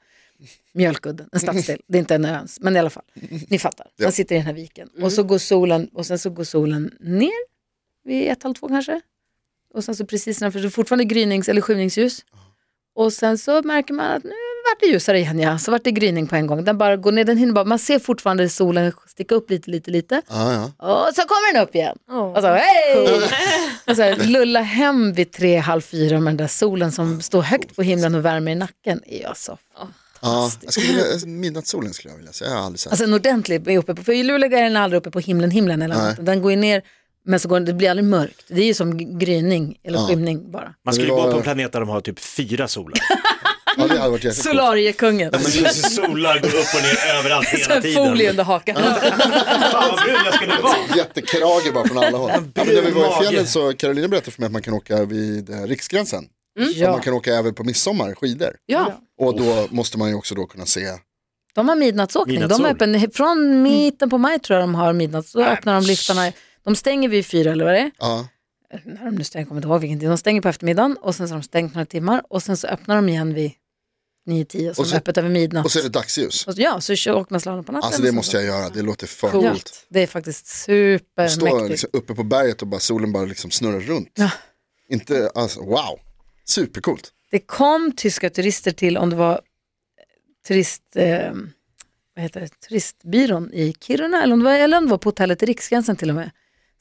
Mjölkudden, 0.73 1.29
en 1.31 1.39
stadsdel, 1.39 1.81
det 1.87 1.97
är 1.97 1.99
inte 1.99 2.15
en 2.15 2.25
ö 2.25 2.29
ens, 2.35 2.59
men 2.59 2.75
i 2.75 2.79
alla 2.79 2.89
fall, 2.89 3.03
ni 3.49 3.59
fattar. 3.59 3.87
Man 4.01 4.11
sitter 4.11 4.35
i 4.35 4.37
den 4.37 4.45
här 4.45 4.53
viken 4.53 4.89
och 5.01 5.11
så 5.11 5.23
går 5.23 5.37
solen, 5.37 5.89
och 5.93 6.05
sen 6.05 6.19
så 6.19 6.29
går 6.29 6.43
solen 6.43 6.97
ner 6.99 7.47
vid 8.03 8.31
ett, 8.31 8.43
halv 8.43 8.53
två 8.53 8.67
kanske. 8.67 9.01
Och 9.73 9.83
sen 9.83 9.95
så 9.95 10.05
precis 10.05 10.41
när 10.41 10.51
det 10.51 10.59
är 10.59 10.69
fortfarande 10.69 11.03
grynings 11.03 11.49
eller 11.49 11.61
skymningsljus. 11.61 12.25
Och 12.95 13.13
sen 13.13 13.37
så 13.37 13.61
märker 13.61 13.93
man 13.93 14.11
att 14.11 14.23
nu 14.23 14.31
vart 14.69 14.79
det 14.79 14.85
ljusare 14.87 15.19
igen 15.19 15.39
ja, 15.39 15.57
så 15.59 15.71
vart 15.71 15.83
det 15.83 15.91
gryning 15.91 16.27
på 16.27 16.35
en 16.35 16.47
gång. 16.47 16.63
Den 16.63 16.77
bara 16.77 16.97
går 16.97 17.11
ner, 17.11 17.23
den 17.23 17.37
hinner 17.37 17.53
bara, 17.53 17.65
man 17.65 17.79
ser 17.79 17.99
fortfarande 17.99 18.49
solen 18.49 18.91
sticka 19.07 19.35
upp 19.35 19.49
lite, 19.49 19.71
lite, 19.71 19.91
lite. 19.91 20.21
Ja, 20.29 20.53
ja. 20.53 20.63
Och 21.07 21.15
så 21.15 21.21
kommer 21.21 21.53
den 21.53 21.63
upp 21.63 21.75
igen. 21.75 21.97
Oh. 22.09 22.17
Och 22.33 22.41
så 22.41 22.47
hej! 22.47 23.21
Och 23.87 23.95
så 23.95 24.01
här, 24.01 24.15
lulla 24.27 24.61
hem 24.61 25.13
vid 25.13 25.31
tre, 25.31 25.57
halv 25.57 25.81
fyra 25.81 26.19
med 26.19 26.33
den 26.33 26.37
där 26.37 26.47
solen 26.47 26.91
som 26.91 27.21
står 27.21 27.41
högt 27.41 27.75
på 27.75 27.81
himlen 27.83 28.15
och 28.15 28.25
värmer 28.25 28.51
i 28.51 28.55
nacken. 28.55 29.01
är 29.05 29.21
jag 29.21 29.37
så 29.37 29.57
ja. 30.21 30.51
Jag 30.63 30.73
skulle 30.73 30.87
vilja, 30.87 31.03
midnattssolen 31.25 31.93
skulle 31.93 32.11
jag 32.11 32.17
vilja 32.17 32.33
säga, 32.33 32.49
jag 32.49 32.57
har 32.57 32.65
aldrig 32.65 32.79
sett. 32.79 32.91
Alltså 32.91 33.03
en 33.05 33.13
ordentlig 33.13 33.67
är 33.67 33.77
uppe 33.77 33.95
på, 33.95 34.03
för 34.03 34.13
i 34.13 34.23
Luleå 34.23 34.53
är 34.57 34.63
den 34.63 34.77
aldrig 34.77 34.97
uppe 34.99 35.11
på 35.11 35.19
himlen, 35.19 35.51
himlen 35.51 35.81
eller 35.81 35.95
något. 35.95 36.25
Den 36.25 36.41
går 36.41 36.51
ju 36.51 36.57
ner, 36.57 36.81
men 37.25 37.39
så 37.39 37.47
går, 37.47 37.59
det 37.59 37.73
blir 37.73 37.89
aldrig 37.89 38.05
mörkt. 38.07 38.45
Det 38.47 38.61
är 38.61 38.65
ju 38.65 38.73
som 38.73 39.19
gryning 39.19 39.77
eller 39.83 39.99
Ja. 39.99 40.07
skymning 40.07 40.51
bara. 40.51 40.73
Man 40.85 40.93
skulle 40.93 41.11
var- 41.11 41.31
på 41.31 41.37
en 41.37 41.43
planet 41.43 41.71
där 41.71 41.79
de 41.79 41.89
har 41.89 42.01
typ 42.01 42.19
fyra 42.19 42.67
solar. 42.67 42.99
ja, 43.79 43.87
det 43.87 43.99
hade 43.99 44.11
varit. 44.11 44.35
Solariekungen. 44.35 45.29
Men 45.31 45.41
solar 45.73 46.39
går 46.39 46.47
upp 46.47 46.75
och 46.75 46.81
ner 46.83 47.19
överallt 47.19 47.47
hela 47.47 47.75
en 47.75 47.81
tiden. 47.81 48.05
folie 48.07 48.29
under 48.29 48.43
hakan. 48.43 48.75
Fan 48.75 49.91
vad 49.91 49.99
brun 50.05 50.15
jag 50.25 50.33
skulle 50.33 50.61
vara. 50.61 50.75
Jättekrage 50.97 51.73
bara 51.73 51.87
från 51.87 51.97
alla 51.97 52.17
håll. 52.17 52.31
Ja, 52.53 52.63
men 52.65 52.75
när 52.75 52.81
vi 52.81 52.91
var 52.91 53.07
i 53.07 53.25
fjällen 53.27 53.47
så 53.47 53.73
Carolina 53.73 54.07
berättade 54.07 54.31
för 54.31 54.41
mig 54.41 54.45
att 54.45 54.51
man 54.53 54.61
kan 54.61 54.73
åka 54.73 55.05
vid 55.05 55.49
eh, 55.49 55.61
Riksgränsen. 55.63 56.23
Och 56.59 56.65
Ja. 56.75 56.91
man 56.91 57.01
kan 57.01 57.13
åka 57.13 57.35
även 57.35 57.53
på 57.53 57.63
midsommar, 57.63 58.15
skidor. 58.15 58.55
Ja. 58.65 59.01
Och 59.19 59.39
då 59.39 59.67
måste 59.69 59.97
man 59.97 60.09
ju 60.09 60.15
också 60.15 60.35
då 60.35 60.45
kunna 60.45 60.65
se, 60.65 60.87
De 61.55 61.69
har 61.69 61.75
midnattsåkning. 61.75 62.35
De 62.35 62.41
Midnattssol. 62.41 62.65
är 62.65 62.69
öppen, 62.71 63.11
från 63.11 63.61
mitten 63.63 64.09
på 64.09 64.17
maj 64.17 64.39
tror 64.39 64.59
jag 64.59 64.63
de 64.63 64.75
har 64.75 64.93
midnatts. 64.93 65.33
Då 65.33 65.43
öppnar 65.43 65.73
de 65.81 65.83
liftarna. 65.87 66.31
De 66.63 66.75
stänger 66.75 67.09
vid 67.09 67.25
fyra 67.25 67.51
eller 67.51 67.65
vad 67.65 67.73
det 67.73 67.79
är. 67.79 67.91
ja, 67.99 68.27
När 68.85 69.05
de 69.05 69.15
nu 69.15 69.23
stänger, 69.23 69.41
jag 69.43 69.47
kommer 69.47 69.59
inte 69.61 69.67
ihåg 69.67 69.81
vilken 69.81 69.99
tid. 69.99 70.09
De 70.09 70.17
stänger 70.17 70.41
på 70.41 70.49
eftermiddagen 70.49 70.97
och 71.01 71.15
sen 71.15 71.27
så 71.27 71.33
har 71.33 71.39
de 71.41 71.43
stängt 71.45 71.73
några 71.75 71.85
timmar 71.85 72.21
och 72.29 72.43
sen 72.43 72.57
så 72.57 72.67
öppnar 72.67 72.95
de 72.95 73.09
igen 73.09 73.33
vid 73.33 73.51
9-10 74.29 74.69
och 74.69 74.75
så, 74.75 74.81
Och 74.81 74.87
är 74.87 74.89
så- 74.91 74.97
öppet 74.97 75.17
över 75.17 75.29
midnatt. 75.29 75.65
och 75.65 75.71
så 75.71 75.79
är 75.79 75.83
det 75.83 75.89
dagsljus. 75.89 76.47
Och 76.47 76.53
ja, 76.57 76.81
så 76.81 76.93
åker 76.93 77.33
man 77.33 77.39
slalom 77.41 77.63
på 77.63 77.71
natten. 77.71 77.85
Alltså 77.87 78.01
det 78.01 78.07
så- 78.07 78.13
måste 78.15 78.37
jag 78.37 78.45
göra, 78.45 78.69
det 78.69 78.81
låter 78.81 79.07
för 79.07 79.29
Coolt. 79.31 79.47
coolt. 79.47 79.85
Det 79.89 79.99
är 80.03 80.07
faktiskt 80.07 80.47
Stå 80.47 80.61
supermäktigt. 81.29 81.69
liksom 81.69 81.89
uppe 81.93 82.15
på 82.15 82.23
berget 82.23 82.61
och 82.61 82.67
bara 82.67 82.79
solen 82.79 83.11
bara 83.11 83.25
liksom 83.25 83.51
snurrar 83.51 83.79
runt. 83.79 84.11
Ja. 84.15 84.31
Inte, 84.89 85.31
alltså 85.35 85.59
wow, 85.59 85.99
supercoolt. 86.45 87.11
Det 87.31 87.39
kom 87.39 87.91
tyska 87.97 88.29
turister 88.29 88.71
till, 88.71 88.97
om 88.97 89.09
det 89.09 89.15
var 89.15 89.41
turist, 90.47 90.81
eh, 90.95 91.31
vad 92.15 92.23
heter 92.23 92.39
det, 92.39 92.47
turistbyrån 92.67 93.53
i 93.53 93.73
Kiruna, 93.81 94.23
eller 94.23 94.33
om, 94.33 94.39
det 94.39 94.45
var, 94.45 94.53
eller 94.53 94.77
om 94.77 94.83
det 94.85 94.89
var 94.91 94.97
på 94.97 95.07
hotellet 95.09 95.43
i 95.43 95.45
Riksgränsen 95.45 95.95
till 95.95 96.09
och 96.09 96.15
med. 96.15 96.31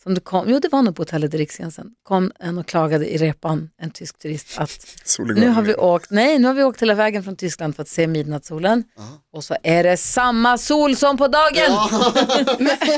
Som 0.08 0.14
det 0.14 0.20
kom, 0.20 0.48
jo, 0.50 0.58
det 0.58 0.68
var 0.72 0.82
nog 0.82 0.96
på 0.96 1.02
hotellet 1.02 1.34
i 1.34 1.38
Riksgränsen. 1.38 1.90
kom 2.02 2.32
en 2.40 2.58
och 2.58 2.66
klagade 2.66 3.14
i 3.14 3.18
repan, 3.18 3.70
en 3.78 3.90
tysk 3.90 4.18
turist, 4.18 4.58
att 4.58 4.86
nu 5.18 5.48
har 5.48 5.62
vi 5.62 5.74
åkt, 5.74 6.10
nej, 6.10 6.38
nu 6.38 6.46
har 6.46 6.54
vi 6.54 6.62
åkt 6.62 6.82
hela 6.82 6.94
vägen 6.94 7.24
från 7.24 7.36
Tyskland 7.36 7.76
för 7.76 7.82
att 7.82 7.88
se 7.88 8.06
midnattssolen. 8.06 8.84
Och 9.32 9.44
så 9.44 9.56
är 9.62 9.82
det 9.84 9.96
samma 9.96 10.58
sol 10.58 10.96
som 10.96 11.16
på 11.16 11.28
dagen! 11.28 11.72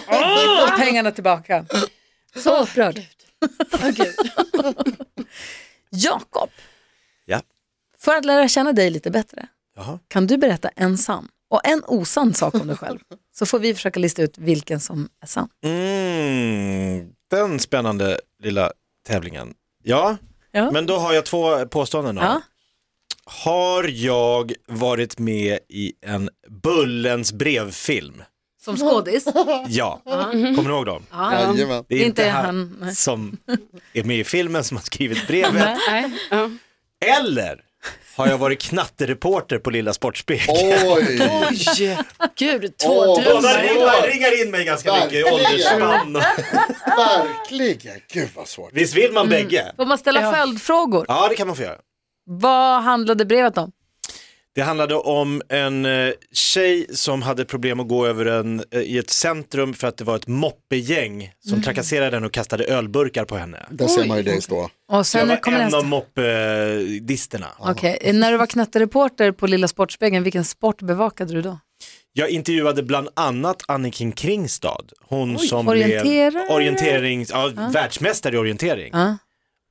Åh, 0.08 0.76
pengarna 0.78 1.10
tillbaka. 1.10 1.64
Så 2.36 2.62
upprörd. 2.62 3.00
Jakob, 5.90 6.50
Ja. 7.24 7.42
för 7.98 8.14
att 8.16 8.24
lära 8.24 8.48
känna 8.48 8.72
dig 8.72 8.90
lite 8.90 9.10
bättre, 9.10 9.46
Jaha. 9.76 9.98
kan 10.08 10.26
du 10.26 10.36
berätta 10.36 10.68
en 10.76 10.98
sann 10.98 11.28
och 11.48 11.60
en 11.64 11.82
osann 11.86 12.34
sak 12.34 12.54
om 12.54 12.66
dig 12.66 12.76
själv? 12.76 12.98
Så 13.40 13.46
får 13.46 13.58
vi 13.58 13.74
försöka 13.74 14.00
lista 14.00 14.22
ut 14.22 14.38
vilken 14.38 14.80
som 14.80 15.08
är 15.22 15.26
sann. 15.26 15.48
Mm, 15.64 17.08
den 17.30 17.58
spännande 17.58 18.20
lilla 18.42 18.72
tävlingen. 19.06 19.54
Ja, 19.82 20.16
Ja. 20.52 20.70
men 20.70 20.86
då 20.86 20.96
har 20.96 21.12
jag 21.12 21.24
två 21.26 21.66
påståenden. 21.66 22.14
Då. 22.14 22.22
Ja. 22.22 22.40
Har 23.24 23.84
jag 23.88 24.52
varit 24.66 25.18
med 25.18 25.58
i 25.68 25.92
en 26.06 26.30
Bullens 26.48 27.32
brevfilm? 27.32 28.22
Som 28.64 28.76
skådis? 28.76 29.24
Ja, 29.68 30.00
kommer 30.04 30.62
ni 30.62 30.68
ihåg 30.68 30.86
dem? 30.86 31.06
Jajamän. 31.12 31.84
Det 31.88 31.94
är 31.94 31.98
Inte 31.98 32.22
inte 32.22 32.28
han 32.30 32.76
nej. 32.80 32.94
som 32.94 33.36
är 33.92 34.04
med 34.04 34.18
i 34.18 34.24
filmen 34.24 34.64
som 34.64 34.76
har 34.76 34.84
skrivit 34.84 35.26
brevet. 35.26 35.78
Nej. 35.90 36.12
Ja. 36.30 36.50
Eller 37.20 37.64
har 38.20 38.28
jag 38.28 38.38
varit 38.38 38.62
knattereporter 38.62 39.58
på 39.58 39.70
Lilla 39.70 39.92
Sportspegeln. 39.92 40.56
Oj, 40.84 41.20
Oj, 41.50 41.98
gud, 42.38 42.76
två 42.78 42.88
Båda 43.06 43.22
drömmar. 43.22 43.62
ringar, 43.62 44.06
ringar 44.08 44.42
in 44.44 44.50
mig 44.50 44.64
ganska 44.64 44.94
mycket 44.94 45.12
i 45.12 45.22
Verkligen. 45.22 45.82
åldersspann. 45.82 46.12
verkligen. 46.96 48.00
Gud 48.12 48.28
vad 48.36 48.48
svårt. 48.48 48.70
Visst 48.72 48.94
vill 48.96 49.12
man 49.12 49.28
bägge? 49.28 49.72
Får 49.76 49.86
man 49.86 49.98
ställa 49.98 50.20
Ja. 50.22 50.32
följdfrågor? 50.32 51.04
Ja, 51.08 51.26
det 51.28 51.34
kan 51.34 51.46
man 51.46 51.56
få 51.56 51.62
göra. 51.62 51.78
Vad 52.26 52.82
handlade 52.82 53.24
brevet 53.24 53.58
om? 53.58 53.72
Det 54.54 54.60
handlade 54.62 54.94
om 54.94 55.42
en 55.48 55.86
eh, 55.86 56.12
tjej 56.32 56.86
som 56.90 57.22
hade 57.22 57.44
problem 57.44 57.80
att 57.80 57.88
gå 57.88 58.06
över 58.06 58.26
en, 58.26 58.64
eh, 58.70 58.80
i 58.80 58.98
ett 58.98 59.10
centrum 59.10 59.74
för 59.74 59.88
att 59.88 59.96
det 59.96 60.04
var 60.04 60.16
ett 60.16 60.26
moppegäng 60.26 61.32
som 61.48 61.62
trakasserade 61.62 62.16
henne 62.16 62.26
och 62.26 62.32
kastade 62.32 62.64
ölburkar 62.64 63.24
på 63.24 63.36
henne. 63.36 63.66
Där 63.70 63.88
ser 63.88 64.04
man 64.06 64.16
ju 64.16 64.22
dig 64.22 64.42
stå. 64.42 64.58
Och 64.62 64.70
Så 64.88 65.18
jag 65.18 65.28
sen 65.28 65.28
var 65.28 65.52
en 65.52 65.58
nästa. 65.58 65.78
av 65.78 65.84
moppedisterna. 65.86 67.46
Okej, 67.58 68.12
när 68.14 68.32
du 68.32 68.38
var 68.38 68.46
knattereporter 68.46 69.32
på 69.32 69.46
Lilla 69.46 69.68
Sportspegeln, 69.68 70.24
vilken 70.24 70.44
sport 70.44 70.82
bevakade 70.82 71.32
du 71.34 71.42
då? 71.42 71.58
Jag 72.12 72.30
intervjuade 72.30 72.82
bland 72.82 73.08
annat 73.16 73.62
Anniken 73.68 74.12
Kringstad, 74.12 74.84
hon 75.00 75.38
som 75.38 75.68
orienterare? 75.68 76.30
blev 76.30 76.42
orienterings, 76.50 77.30
ja, 77.30 77.50
världsmästare 77.72 78.34
i 78.34 78.38
orientering. 78.38 78.90
Ja. 78.92 79.16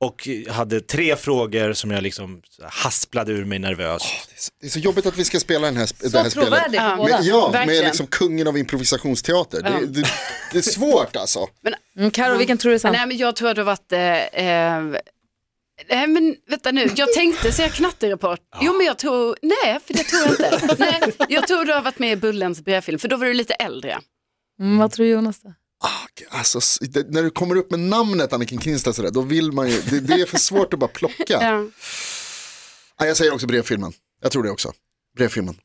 Och 0.00 0.28
hade 0.48 0.80
tre 0.80 1.16
frågor 1.16 1.72
som 1.72 1.90
jag 1.90 2.02
liksom 2.02 2.42
hasplade 2.70 3.32
ur 3.32 3.44
mig 3.44 3.58
nervös. 3.58 4.02
Det 4.28 4.34
är 4.34 4.40
så- 4.40 4.50
Det 4.60 4.66
är 4.66 4.70
så 4.70 4.78
jobbigt 4.78 5.06
att 5.06 5.16
vi 5.18 5.24
ska 5.24 5.40
spela 5.40 5.66
den 5.66 5.76
här, 5.76 5.86
sp- 5.86 6.10
det 6.10 6.18
här 6.18 6.24
Så 6.24 6.30
spelet. 6.30 6.62
Ja. 6.72 6.96
Med, 6.96 7.20
ja, 7.22 7.50
med 7.66 7.84
liksom 7.84 8.06
kungen 8.06 8.48
av 8.48 8.58
improvisationsteater. 8.58 9.60
Ja. 9.64 9.70
Det, 9.80 9.86
det, 9.86 10.08
det 10.52 10.58
är 10.58 10.62
svårt 10.62 11.16
alltså. 11.16 11.46
Mm, 11.96 12.10
Karo, 12.10 12.36
vilken 12.38 12.58
tror 12.58 12.70
du 12.70 12.74
är 12.74 12.78
sann? 12.78 12.92
Nej, 12.92 13.06
men 13.06 13.16
jag 13.16 13.36
tror 13.36 13.48
att 13.50 13.56
det 13.56 13.62
varit, 13.64 13.92
eh, 13.92 14.00
eh, 14.24 14.82
nej 15.90 16.06
men 16.06 16.36
vänta 16.48 16.72
nu, 16.72 16.88
jag 16.96 17.12
tänkte 17.12 17.52
säga 17.52 17.68
knattereport. 17.68 18.40
Jo 18.60 18.72
men 18.76 18.86
jag 18.86 18.98
tror, 18.98 19.36
nej 19.42 19.78
för 19.86 19.94
det 19.94 20.04
tror 20.04 20.22
jag 20.22 20.30
inte. 20.62 20.76
Nej, 20.78 21.12
jag 21.28 21.46
tror 21.48 21.64
du 21.64 21.72
har 21.72 21.82
varit 21.82 21.98
med 21.98 22.12
i 22.12 22.16
Bullens 22.16 22.60
brevfilm, 22.64 22.98
för 22.98 23.08
då 23.08 23.16
var 23.16 23.26
du 23.26 23.34
lite 23.34 23.54
äldre. 23.54 23.98
Mm, 24.60 24.78
vad 24.78 24.92
tror 24.92 25.08
Jonas 25.08 25.40
då? 25.42 25.52
Ah, 25.82 26.38
alltså, 26.38 26.60
när 27.08 27.22
du 27.22 27.30
kommer 27.30 27.56
upp 27.56 27.70
med 27.70 27.80
namnet 27.80 28.32
Anniken 28.32 28.58
Kringstad 28.58 28.92
sådär, 28.92 29.10
då 29.10 29.20
vill 29.22 29.52
man 29.52 29.70
ju, 29.70 29.80
det, 29.82 30.00
det 30.00 30.14
är 30.14 30.26
för 30.26 30.38
svårt 30.38 30.72
att 30.74 30.80
bara 30.80 30.90
plocka. 30.90 31.14
Ja. 31.28 31.64
Ah, 32.96 33.04
jag 33.06 33.16
säger 33.16 33.34
också 33.34 33.46
brevfilmen. 33.46 33.92
Jag 34.22 34.32
tror 34.32 34.42
det 34.42 34.50
också. 34.50 34.72
Brevfilmen. 35.16 35.56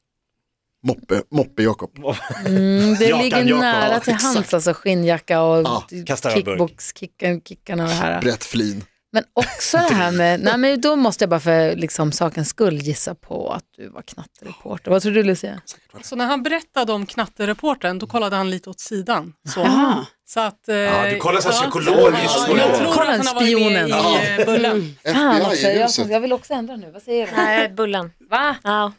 Moppe, 0.83 1.21
Moppe 1.31 1.63
Jakob. 1.63 1.97
Mm, 2.45 2.95
det 2.99 3.17
ligger 3.17 3.43
nära 3.45 3.99
till 3.99 4.13
hands, 4.13 4.53
alltså 4.53 4.73
skinnjacka 4.73 5.41
och 5.41 5.63
Ja, 5.63 5.87
kastar 6.05 6.29
ölburk. 6.31 6.81
kickbox-kickarna 6.81 7.83
och 7.83 7.89
det 7.89 7.95
här. 7.95 8.21
Brett 8.21 8.43
Flin. 8.43 8.83
Men 9.15 9.23
också 9.33 9.77
det 9.77 9.93
här 9.93 10.11
med, 10.11 10.39
nej 10.39 10.57
men 10.57 10.81
då 10.81 10.95
måste 10.95 11.23
jag 11.23 11.29
bara 11.29 11.39
för 11.39 11.75
liksom 11.75 12.11
sakens 12.11 12.49
skull 12.49 12.77
gissa 12.77 13.15
på 13.15 13.51
att 13.51 13.63
du 13.77 13.89
var 13.89 14.01
knattereporter. 14.01 14.91
Vad 14.91 15.01
tror 15.01 15.11
du 15.11 15.23
Lucia? 15.23 15.61
Så 16.03 16.15
när 16.15 16.25
han 16.25 16.43
berättade 16.43 16.93
om 16.93 17.05
knattereportern 17.05 17.99
då 17.99 18.07
kollade 18.07 18.35
han 18.35 18.49
lite 18.49 18.69
åt 18.69 18.79
sidan. 18.79 19.33
Så, 19.53 19.59
Jaha. 19.59 20.05
så 20.27 20.39
att, 20.39 20.69
eh, 20.69 20.75
Ja, 20.75 21.09
du 21.09 21.17
kollar 21.17 21.41
så 21.41 21.49
här 21.49 21.55
ja. 21.55 21.61
psykologiskt 21.71 22.35
Ja, 22.49 22.57
jag 22.57 22.75
tror 22.77 22.91
Kolla 22.93 23.11
att 23.11 23.17
han 23.17 23.27
har 23.27 23.33
varit 23.35 23.59
med 23.61 23.87
spionen. 23.87 23.87
i 23.87 24.39
eh, 24.39 24.45
Bullen. 24.45 24.95
Fan 25.13 25.41
också, 25.41 25.67
jag, 25.67 25.89
jag 26.09 26.19
vill 26.19 26.33
också 26.33 26.53
ändra 26.53 26.75
nu. 26.75 26.91
Vad 26.91 27.01
säger 27.01 27.27
du? 27.27 27.31
Nej, 27.35 27.69
Bullen. 27.69 28.11
Va? 28.29 28.55
Ja. 28.63 28.91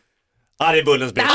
Ja, 0.59 0.73
det 0.73 0.79
är 0.79 0.85
Bullens 0.85 1.13
brev. 1.15 1.27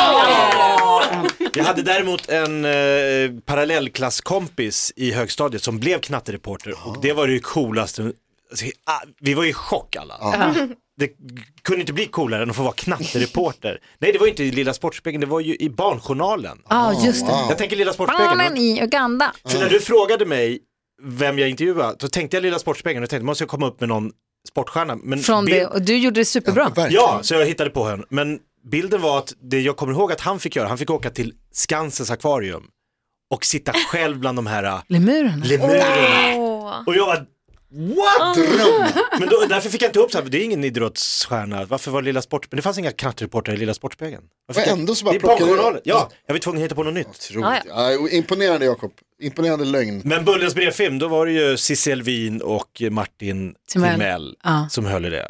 Jag 1.54 1.64
hade 1.64 1.82
däremot 1.82 2.30
en 2.30 2.66
eh, 2.66 3.42
parallellklasskompis 3.46 4.94
i 4.96 5.12
högstadiet 5.12 5.64
som 5.64 5.80
blev 5.80 6.00
knattereporter 6.00 6.74
och 6.88 7.02
det 7.02 7.14
var 7.14 7.28
det 7.28 7.34
ju 7.34 7.40
coolaste. 7.40 8.12
Alltså, 8.52 8.66
ah, 8.86 9.00
vi 9.20 9.34
var 9.34 9.44
ju 9.44 9.50
i 9.50 9.54
chock 9.54 9.96
alla. 9.96 10.56
Det 10.98 11.10
kunde 11.62 11.82
inte 11.82 11.94
bli 11.94 12.06
coolare 12.06 12.44
än 12.44 12.50
att 12.50 12.56
få 12.56 12.64
vara 12.64 12.74
knattereporter. 12.74 13.80
Nej, 14.00 14.12
det 14.12 14.20
var 14.20 14.26
ju 14.26 14.32
inte 14.32 14.44
i 14.44 14.52
Lilla 14.52 14.74
Sportspegeln, 14.74 15.22
det 15.22 15.28
var 15.28 15.40
ju 15.40 15.56
i 15.56 15.70
Barnjournalen. 15.70 16.58
Ja, 16.70 16.94
just 17.06 17.26
det. 17.28 17.32
Wow. 17.32 17.46
Jag 17.50 17.58
tänker 17.58 17.76
Lilla 17.76 17.94
Sportspegeln. 17.94 18.38
Barnen 18.38 18.58
i 18.58 18.82
Uganda. 18.84 19.34
För 19.46 19.60
när 19.60 19.70
du 19.70 19.80
frågade 19.80 20.26
mig 20.26 20.60
vem 21.04 21.40
jag 21.40 21.50
intervjuade, 21.50 21.96
då 22.00 22.08
tänkte 22.08 22.38
jag 22.38 22.42
Lilla 22.42 22.60
Sportspegeln 22.60 23.04
och 23.04 23.10
tänkte, 23.10 23.26
måste 23.26 23.42
jag 23.42 23.50
komma 23.50 23.68
upp 23.68 23.80
med 23.80 23.90
någon 23.90 24.12
sportstjärna. 24.50 24.96
Men 24.96 25.20
Från 25.20 25.46
bild- 25.46 25.56
det, 25.60 25.68
och 25.68 25.82
du 25.82 25.98
gjorde 25.98 26.20
det 26.20 26.26
superbra. 26.26 26.64
Verkligen. 26.64 26.92
Ja, 26.94 27.20
så 27.24 27.34
jag 27.34 27.46
hittade 27.46 27.70
på 27.70 27.86
henne. 27.86 28.04
Men 28.10 28.40
bilden 28.72 29.02
var 29.02 29.18
att 29.18 29.34
det 29.42 29.60
jag 29.62 29.78
kommer 29.78 29.94
ihåg 29.94 30.12
att 30.12 30.22
han 30.22 30.40
fick 30.40 30.56
göra, 30.56 30.68
han 30.68 30.78
fick 30.78 30.90
åka 30.90 31.10
till 31.10 31.34
Skansens 31.52 32.12
akvarium 32.12 32.64
och 33.34 33.46
sitta 33.46 33.74
själv 33.74 34.20
bland 34.20 34.38
de 34.38 34.48
här 34.48 34.64
äh, 34.64 34.82
Lemurerna. 34.88 35.46
lemurerna. 35.46 36.36
Åh. 36.38 36.84
Och 36.88 36.96
jag 36.96 37.06
var 37.06 37.26
what? 37.72 38.36
Dröm. 38.36 38.88
Men 39.20 39.30
då, 39.30 39.46
därför 39.50 39.70
fick 39.70 39.82
jag 39.82 39.90
inte 39.90 40.00
upp 40.00 40.12
så 40.12 40.18
här, 40.18 40.26
det 40.26 40.38
är 40.38 40.44
ingen 40.44 40.64
idrottsstjärna, 40.64 41.66
varför 41.66 41.92
var 41.92 42.02
Lilla 42.02 42.22
Sport, 42.22 42.48
men 42.52 42.56
det 42.56 42.62
fanns 42.62 42.78
inga 42.78 42.92
knattreportrar 42.92 43.54
i 43.54 43.58
Lilla 43.58 43.74
Sportspegeln. 43.74 44.24
Varför 44.48 44.62
fick 44.62 44.72
jag- 44.72 44.80
ändå 44.80 44.96
så 44.96 45.06
bara 45.06 45.12
det 45.12 45.18
är 45.18 45.20
plockade 45.20 45.40
du- 45.40 45.46
Barnjournalen. 45.48 45.82
Ja, 45.84 46.10
jag 46.26 46.34
var 46.34 46.40
tvungen 46.40 46.62
att 46.62 46.66
hitta 46.66 46.76
på 46.76 46.84
något 46.84 46.94
nytt. 46.94 47.08
Otroligt. 47.08 47.62
Ja, 47.68 48.10
imponerande 48.10 48.66
Jakob. 48.66 48.92
Imponerande 49.22 49.66
lögn. 49.66 50.02
Men 50.06 50.26
Bullens 50.26 50.56
brevfilm, 50.56 51.00
då 51.00 51.08
var 51.08 51.26
det 51.26 51.32
ju 51.32 51.58
Cissi 51.58 51.92
Elvin 51.92 52.42
och 52.42 52.82
Martin 52.92 53.56
Timell. 53.72 53.92
Timell 53.94 54.36
Ja. 54.44 54.68
som 54.70 54.86
höll 54.86 55.06
i 55.06 55.10
det. 55.10 55.30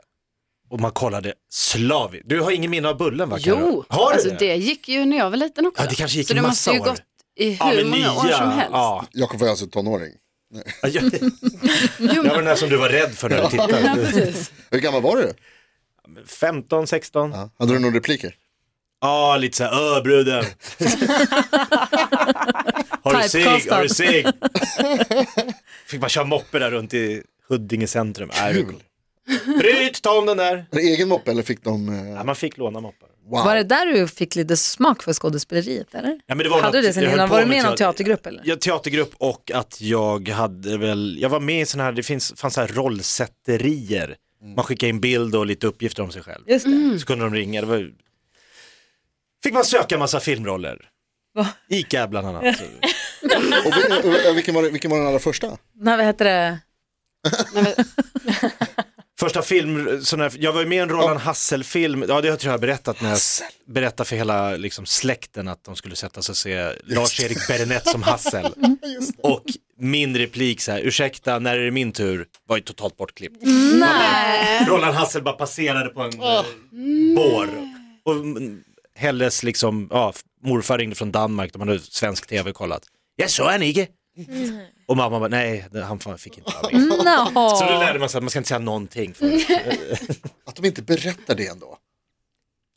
Och 0.69 0.79
man 0.79 0.91
kollade 0.91 1.33
slaviskt. 1.49 2.29
Du 2.29 2.41
har 2.41 2.51
ingen 2.51 2.71
minne 2.71 2.89
av 2.89 2.97
Bullen 2.97 3.29
va? 3.29 3.39
Karo? 3.39 3.57
Jo, 3.59 3.85
har 3.87 4.09
du 4.09 4.13
alltså 4.13 4.29
det? 4.29 4.35
det 4.37 4.55
gick 4.55 4.89
ju 4.89 5.05
när 5.05 5.17
jag 5.17 5.29
var 5.29 5.37
liten 5.37 5.65
också. 5.67 5.83
Ja, 5.83 5.89
det 5.89 5.95
kanske 5.95 6.17
gick 6.17 6.27
Så 6.27 6.33
det 6.33 6.41
massa 6.41 6.71
måste 6.71 6.71
ju 6.71 6.79
år. 6.79 6.85
gått 6.85 7.01
i 7.39 7.49
hur 7.51 7.75
men 7.75 7.89
många 7.89 8.13
år 8.13 8.31
som 8.31 8.49
helst. 8.51 8.69
Ja. 8.71 9.05
Jakob 9.11 9.39
var 9.39 9.47
alltså 9.47 9.67
tonåring. 9.67 10.11
Ja, 10.53 10.89
jag, 10.89 11.03
var 12.23 12.35
den 12.35 12.45
där 12.45 12.55
som 12.55 12.69
du 12.69 12.77
var 12.77 12.89
rädd 12.89 13.11
för 13.15 13.29
när 13.29 13.41
du 13.41 13.49
tittade. 13.49 14.33
Hur 14.71 14.79
gammal 14.79 15.01
var 15.01 15.17
du? 15.17 15.33
15, 16.27 16.87
16? 16.87 17.31
Ja. 17.31 17.49
Hade 17.59 17.73
du 17.73 17.79
några 17.79 17.95
repliker? 17.95 18.35
Ja, 19.01 19.37
lite 19.37 19.57
så 19.57 19.63
här, 19.63 19.95
öh 19.97 20.03
bruden. 20.03 20.45
har 23.03 23.23
du 23.23 23.29
cigg? 23.29 23.71
Har 23.71 23.83
du 23.83 23.89
cigg? 23.89 24.27
Fick 25.85 26.01
man 26.01 26.09
köra 26.09 26.25
moppe 26.25 26.59
där 26.59 26.71
runt 26.71 26.93
i 26.93 27.23
Huddinge 27.49 27.87
centrum. 27.87 28.29
Äh, 28.29 28.51
Kul. 28.53 28.83
Bryt, 29.45 30.01
ta 30.01 30.17
om 30.19 30.25
den 30.25 30.37
där. 30.37 30.55
Var 30.71 30.79
det 30.79 30.85
egen 30.87 31.07
moppe 31.09 31.31
eller 31.31 31.43
fick 31.43 31.63
de? 31.63 31.89
eh, 31.89 32.09
Ja, 32.11 32.23
man 32.23 32.35
fick 32.35 32.57
låna 32.57 32.79
moppar. 32.79 33.09
Wow. 33.29 33.45
Var 33.45 33.55
det 33.55 33.63
där 33.63 33.85
du 33.85 34.07
fick 34.07 34.35
lite 34.35 34.57
smak 34.57 35.03
för 35.03 35.13
skådespeleriet 35.13 35.95
eller? 35.95 36.19
Ja, 36.27 36.35
men 36.35 36.43
det 36.43 36.49
var 36.49 36.61
Hade 36.61 36.77
du 36.77 36.87
något- 36.87 36.95
det 36.95 37.01
sen 37.01 37.13
innan? 37.13 37.29
Var 37.29 37.39
du 37.39 37.45
med 37.45 37.57
i 37.57 37.61
någon 37.61 37.71
teater- 37.71 37.77
teatergrupp 37.77 38.25
eller? 38.25 38.41
Ja, 38.45 38.55
teatergrupp 38.55 39.11
och 39.17 39.51
att 39.53 39.81
jag 39.81 40.29
hade 40.29 40.77
väl, 40.77 41.17
jag 41.21 41.29
var 41.29 41.39
med 41.39 41.61
i 41.61 41.65
sådana 41.65 41.83
här, 41.85 41.91
det 41.91 42.03
finns, 42.03 42.33
fanns 42.37 42.53
så 42.53 42.61
här 42.61 42.67
rollsätterier. 42.67 44.15
Man 44.55 44.65
skickade 44.65 44.89
in 44.89 44.99
bild 44.99 45.35
och 45.35 45.45
lite 45.45 45.67
uppgifter 45.67 46.03
om 46.03 46.11
sig 46.11 46.21
själv. 46.21 46.43
Just 46.47 46.65
det. 46.65 46.99
Så 46.99 47.05
kunde 47.05 47.25
de 47.25 47.33
ringa. 47.33 47.61
Det 47.61 47.67
var... 47.67 47.89
Fick 49.43 49.53
man 49.53 49.65
söka 49.65 49.97
massa 49.97 50.19
filmroller. 50.19 50.89
Va? 51.35 51.47
Ica 51.69 52.07
bland 52.07 52.27
annat. 52.27 52.43
Och, 53.65 53.73
vi- 53.77 54.09
och, 54.09 54.29
och, 54.31 54.37
vilken, 54.37 54.55
var, 54.55 54.63
vilken 54.63 54.91
var 54.91 54.97
den 54.97 55.07
allra 55.07 55.19
första? 55.19 55.47
Nej, 55.75 55.97
vad 55.97 56.05
heter 56.05 56.25
det? 56.25 56.59
Första 59.31 59.41
film, 59.41 60.01
sån 60.03 60.19
här, 60.19 60.33
jag 60.39 60.53
var 60.53 60.61
ju 60.61 60.67
med 60.67 60.75
i 60.75 60.79
en 60.79 60.89
Roland 60.89 61.19
Hassel-film, 61.19 62.05
ja 62.07 62.21
det 62.21 62.29
har 62.29 62.51
jag 62.51 62.61
berättat 62.61 63.01
när 63.01 63.09
jag 63.09 63.19
berättade 63.65 64.09
för 64.09 64.15
hela 64.15 64.51
liksom, 64.51 64.85
släkten 64.85 65.47
att 65.47 65.63
de 65.63 65.75
skulle 65.75 65.95
sätta 65.95 66.21
sig 66.21 66.33
och 66.33 66.37
se 66.37 66.73
Lars-Erik 66.83 67.47
Berenett 67.47 67.87
som 67.87 68.03
Hassel. 68.03 68.45
Och 69.17 69.43
min 69.77 70.17
replik 70.17 70.61
så 70.61 70.71
här, 70.71 70.79
ursäkta 70.79 71.39
när 71.39 71.57
är 71.57 71.65
det 71.65 71.71
min 71.71 71.91
tur, 71.91 72.25
var 72.47 72.57
ju 72.57 72.63
totalt 72.63 72.97
bortklippt. 72.97 73.37
Nej. 73.79 74.65
Roland 74.67 74.95
Hassel 74.95 75.23
bara 75.23 75.35
passerade 75.35 75.89
på 75.89 76.01
en 76.01 76.21
eh, 76.21 76.45
bår. 77.15 77.49
Och 78.05 78.13
mm, 78.13 78.63
Helles 78.95 79.43
liksom, 79.43 79.87
ja, 79.91 80.13
morfar 80.43 80.77
ringde 80.77 80.95
från 80.95 81.11
Danmark, 81.11 81.53
de 81.53 81.61
hade 81.61 81.79
svensk 81.79 82.27
tv 82.27 82.51
kollat. 82.51 82.83
Jag 83.15 83.29
så 83.29 83.49
han 83.49 83.63
Ige. 83.63 83.87
Och 84.87 84.97
mamma 84.97 85.19
bara, 85.19 85.29
nej, 85.29 85.65
han 85.73 85.99
fan 85.99 86.17
fick 86.17 86.37
inte 86.37 86.51
vara 86.61 86.71
med. 86.77 86.81
No. 87.33 87.49
Så 87.55 87.65
då 87.65 87.79
lärde 87.79 87.99
man 87.99 88.09
sig 88.09 88.17
att 88.17 88.23
man 88.23 88.29
ska 88.29 88.39
inte 88.39 88.47
säga 88.49 88.59
någonting. 88.59 89.13
För, 89.13 89.25
Att 90.45 90.55
de 90.55 90.65
inte 90.65 90.81
berättar 90.81 91.35
det 91.35 91.47
ändå. 91.47 91.77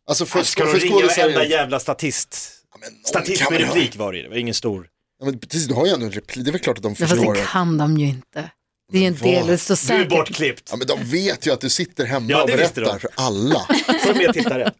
Alltså 0.08 0.26
för, 0.26 0.42
ska 0.42 0.64
de 0.64 0.70
för 0.72 0.78
ringa 0.78 1.06
varenda 1.06 1.44
jävla 1.46 1.80
statist? 1.80 2.38
Ja, 2.72 2.78
men 2.80 2.92
någon 2.94 3.04
Statist 3.04 3.42
kan 3.42 3.52
med 3.52 3.60
väl 3.60 3.68
ha- 3.68 3.76
replik 3.76 3.96
var 3.96 4.12
det, 4.12 4.22
det 4.22 4.28
var 4.28 4.36
ingen 4.36 4.54
stor. 4.54 4.88
Ja, 5.18 5.24
men 5.26 5.38
precis, 5.38 5.66
du 5.66 5.74
har 5.74 5.86
ju 5.86 5.92
ändå 5.92 6.06
en 6.06 6.12
replik. 6.12 6.44
Det 6.44 6.50
är 6.50 6.52
väl 6.52 6.60
klart 6.60 6.76
att 6.76 6.82
de 6.82 6.88
Ja, 6.98 7.06
fast 7.06 7.12
förstår. 7.14 7.34
det 7.34 7.40
det. 7.40 7.46
kan 7.46 7.78
de 7.78 7.98
ju 7.98 8.06
inte. 8.06 8.50
Det 8.92 8.98
är 8.98 9.00
ju 9.02 9.06
en 9.06 9.16
del, 9.16 9.46
det 9.46 9.58
står 9.58 9.74
Du 9.74 9.92
är 9.92 9.98
säkert. 9.98 10.08
bortklippt. 10.08 10.68
Ja, 10.70 10.76
men 10.76 10.86
de 10.86 11.04
vet 11.04 11.46
ju 11.46 11.52
att 11.52 11.60
du 11.60 11.70
sitter 11.70 12.04
hemma 12.04 12.26
Ja, 12.30 12.42
och 12.42 12.48
det 12.50 12.56
visste 12.56 12.74
berättar 12.80 12.92
de. 12.94 13.00
för 13.00 13.10
alla. 13.14 13.60
För 14.00 14.14
mer 14.14 14.32
tittare. 14.32 14.72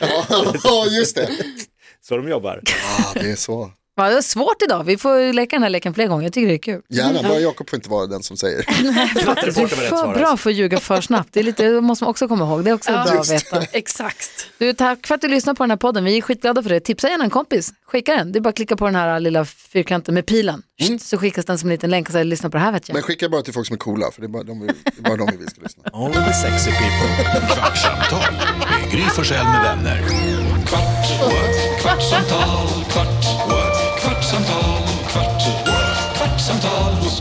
Ja, 0.64 0.86
just 0.86 1.14
det. 1.16 1.30
Så 2.00 2.16
de 2.16 2.28
jobbar. 2.28 2.62
Ja, 2.64 3.20
det 3.20 3.30
är 3.30 3.36
så. 3.36 3.70
Ja, 3.96 4.10
det 4.10 4.16
är 4.16 4.22
svårt 4.22 4.62
idag. 4.62 4.84
Vi 4.84 4.96
får 4.96 5.32
leka 5.32 5.56
den 5.56 5.62
här 5.62 5.70
leken 5.70 5.94
fler 5.94 6.06
gånger. 6.06 6.24
Jag 6.24 6.32
tycker 6.32 6.48
det 6.48 6.54
är 6.54 6.58
kul. 6.58 6.82
Gärna, 6.88 7.22
bara 7.28 7.38
Jakob 7.40 7.70
får 7.70 7.76
inte 7.76 7.90
vara 7.90 8.06
den 8.06 8.22
som 8.22 8.36
säger. 8.36 8.64
Vi 9.56 9.62
är 9.62 9.66
för 9.88 10.14
bra 10.18 10.36
för 10.36 10.50
att 10.50 10.56
ljuga 10.56 10.80
för 10.80 11.00
snabbt. 11.00 11.28
Det, 11.32 11.40
är 11.40 11.44
lite, 11.44 11.64
det 11.68 11.80
måste 11.80 12.04
man 12.04 12.10
också 12.10 12.28
komma 12.28 12.44
ihåg. 12.44 12.64
Det 12.64 12.70
är 12.70 12.74
också 12.74 12.90
bra 12.92 13.00
att 13.00 13.30
veta. 13.30 13.62
Exakt. 13.72 14.46
Du, 14.58 14.72
tack 14.72 15.06
för 15.06 15.14
att 15.14 15.20
du 15.20 15.28
lyssnar 15.28 15.54
på 15.54 15.62
den 15.62 15.70
här 15.70 15.76
podden. 15.76 16.04
Vi 16.04 16.16
är 16.18 16.22
skitglada 16.22 16.62
för 16.62 16.70
det. 16.70 16.80
Tipsa 16.80 17.08
gärna 17.08 17.24
en 17.24 17.30
kompis. 17.30 17.72
Skicka 17.86 18.14
den. 18.16 18.32
Det 18.32 18.38
är 18.38 18.40
bara 18.40 18.48
att 18.48 18.56
klicka 18.56 18.76
på 18.76 18.84
den 18.84 18.94
här 18.94 19.20
lilla 19.20 19.44
fyrkanten 19.44 20.14
med 20.14 20.26
pilen. 20.26 20.62
Så 21.00 21.18
skickas 21.18 21.44
den 21.44 21.58
som 21.58 21.68
en 21.68 21.72
liten 21.74 21.90
länk 21.90 22.06
och 22.08 22.12
säger 22.12 22.24
lyssna 22.24 22.50
på 22.50 22.56
det 22.56 22.62
här 22.62 22.72
vet 22.72 22.88
jag. 22.88 22.94
Men 22.94 23.02
skicka 23.02 23.28
bara 23.28 23.42
till 23.42 23.54
folk 23.54 23.66
som 23.66 23.74
är 23.74 23.78
coola, 23.78 24.10
för 24.10 24.20
det 24.20 24.26
är 24.26 24.28
bara 24.28 24.42
de, 24.42 24.60
vi- 24.60 24.72
det 24.96 25.02
bara 25.02 25.16
de 25.16 25.28
vi 25.30 25.36
vill 25.36 25.48
ska 25.48 25.60
lyssna. 25.62 25.82
Only 25.92 26.14
the 26.26 26.32
sexy 26.32 26.70
people. 26.70 27.40
Kvartsamtal 27.54 28.34
med 28.58 28.90
Gry 28.92 29.02
Forssell 29.02 29.44
med 29.44 29.62
vänner. 29.62 30.02
Kvart, 30.66 31.20
what? 31.20 31.80
kvartsamtal, 31.82 32.84
kvart, 32.92 33.50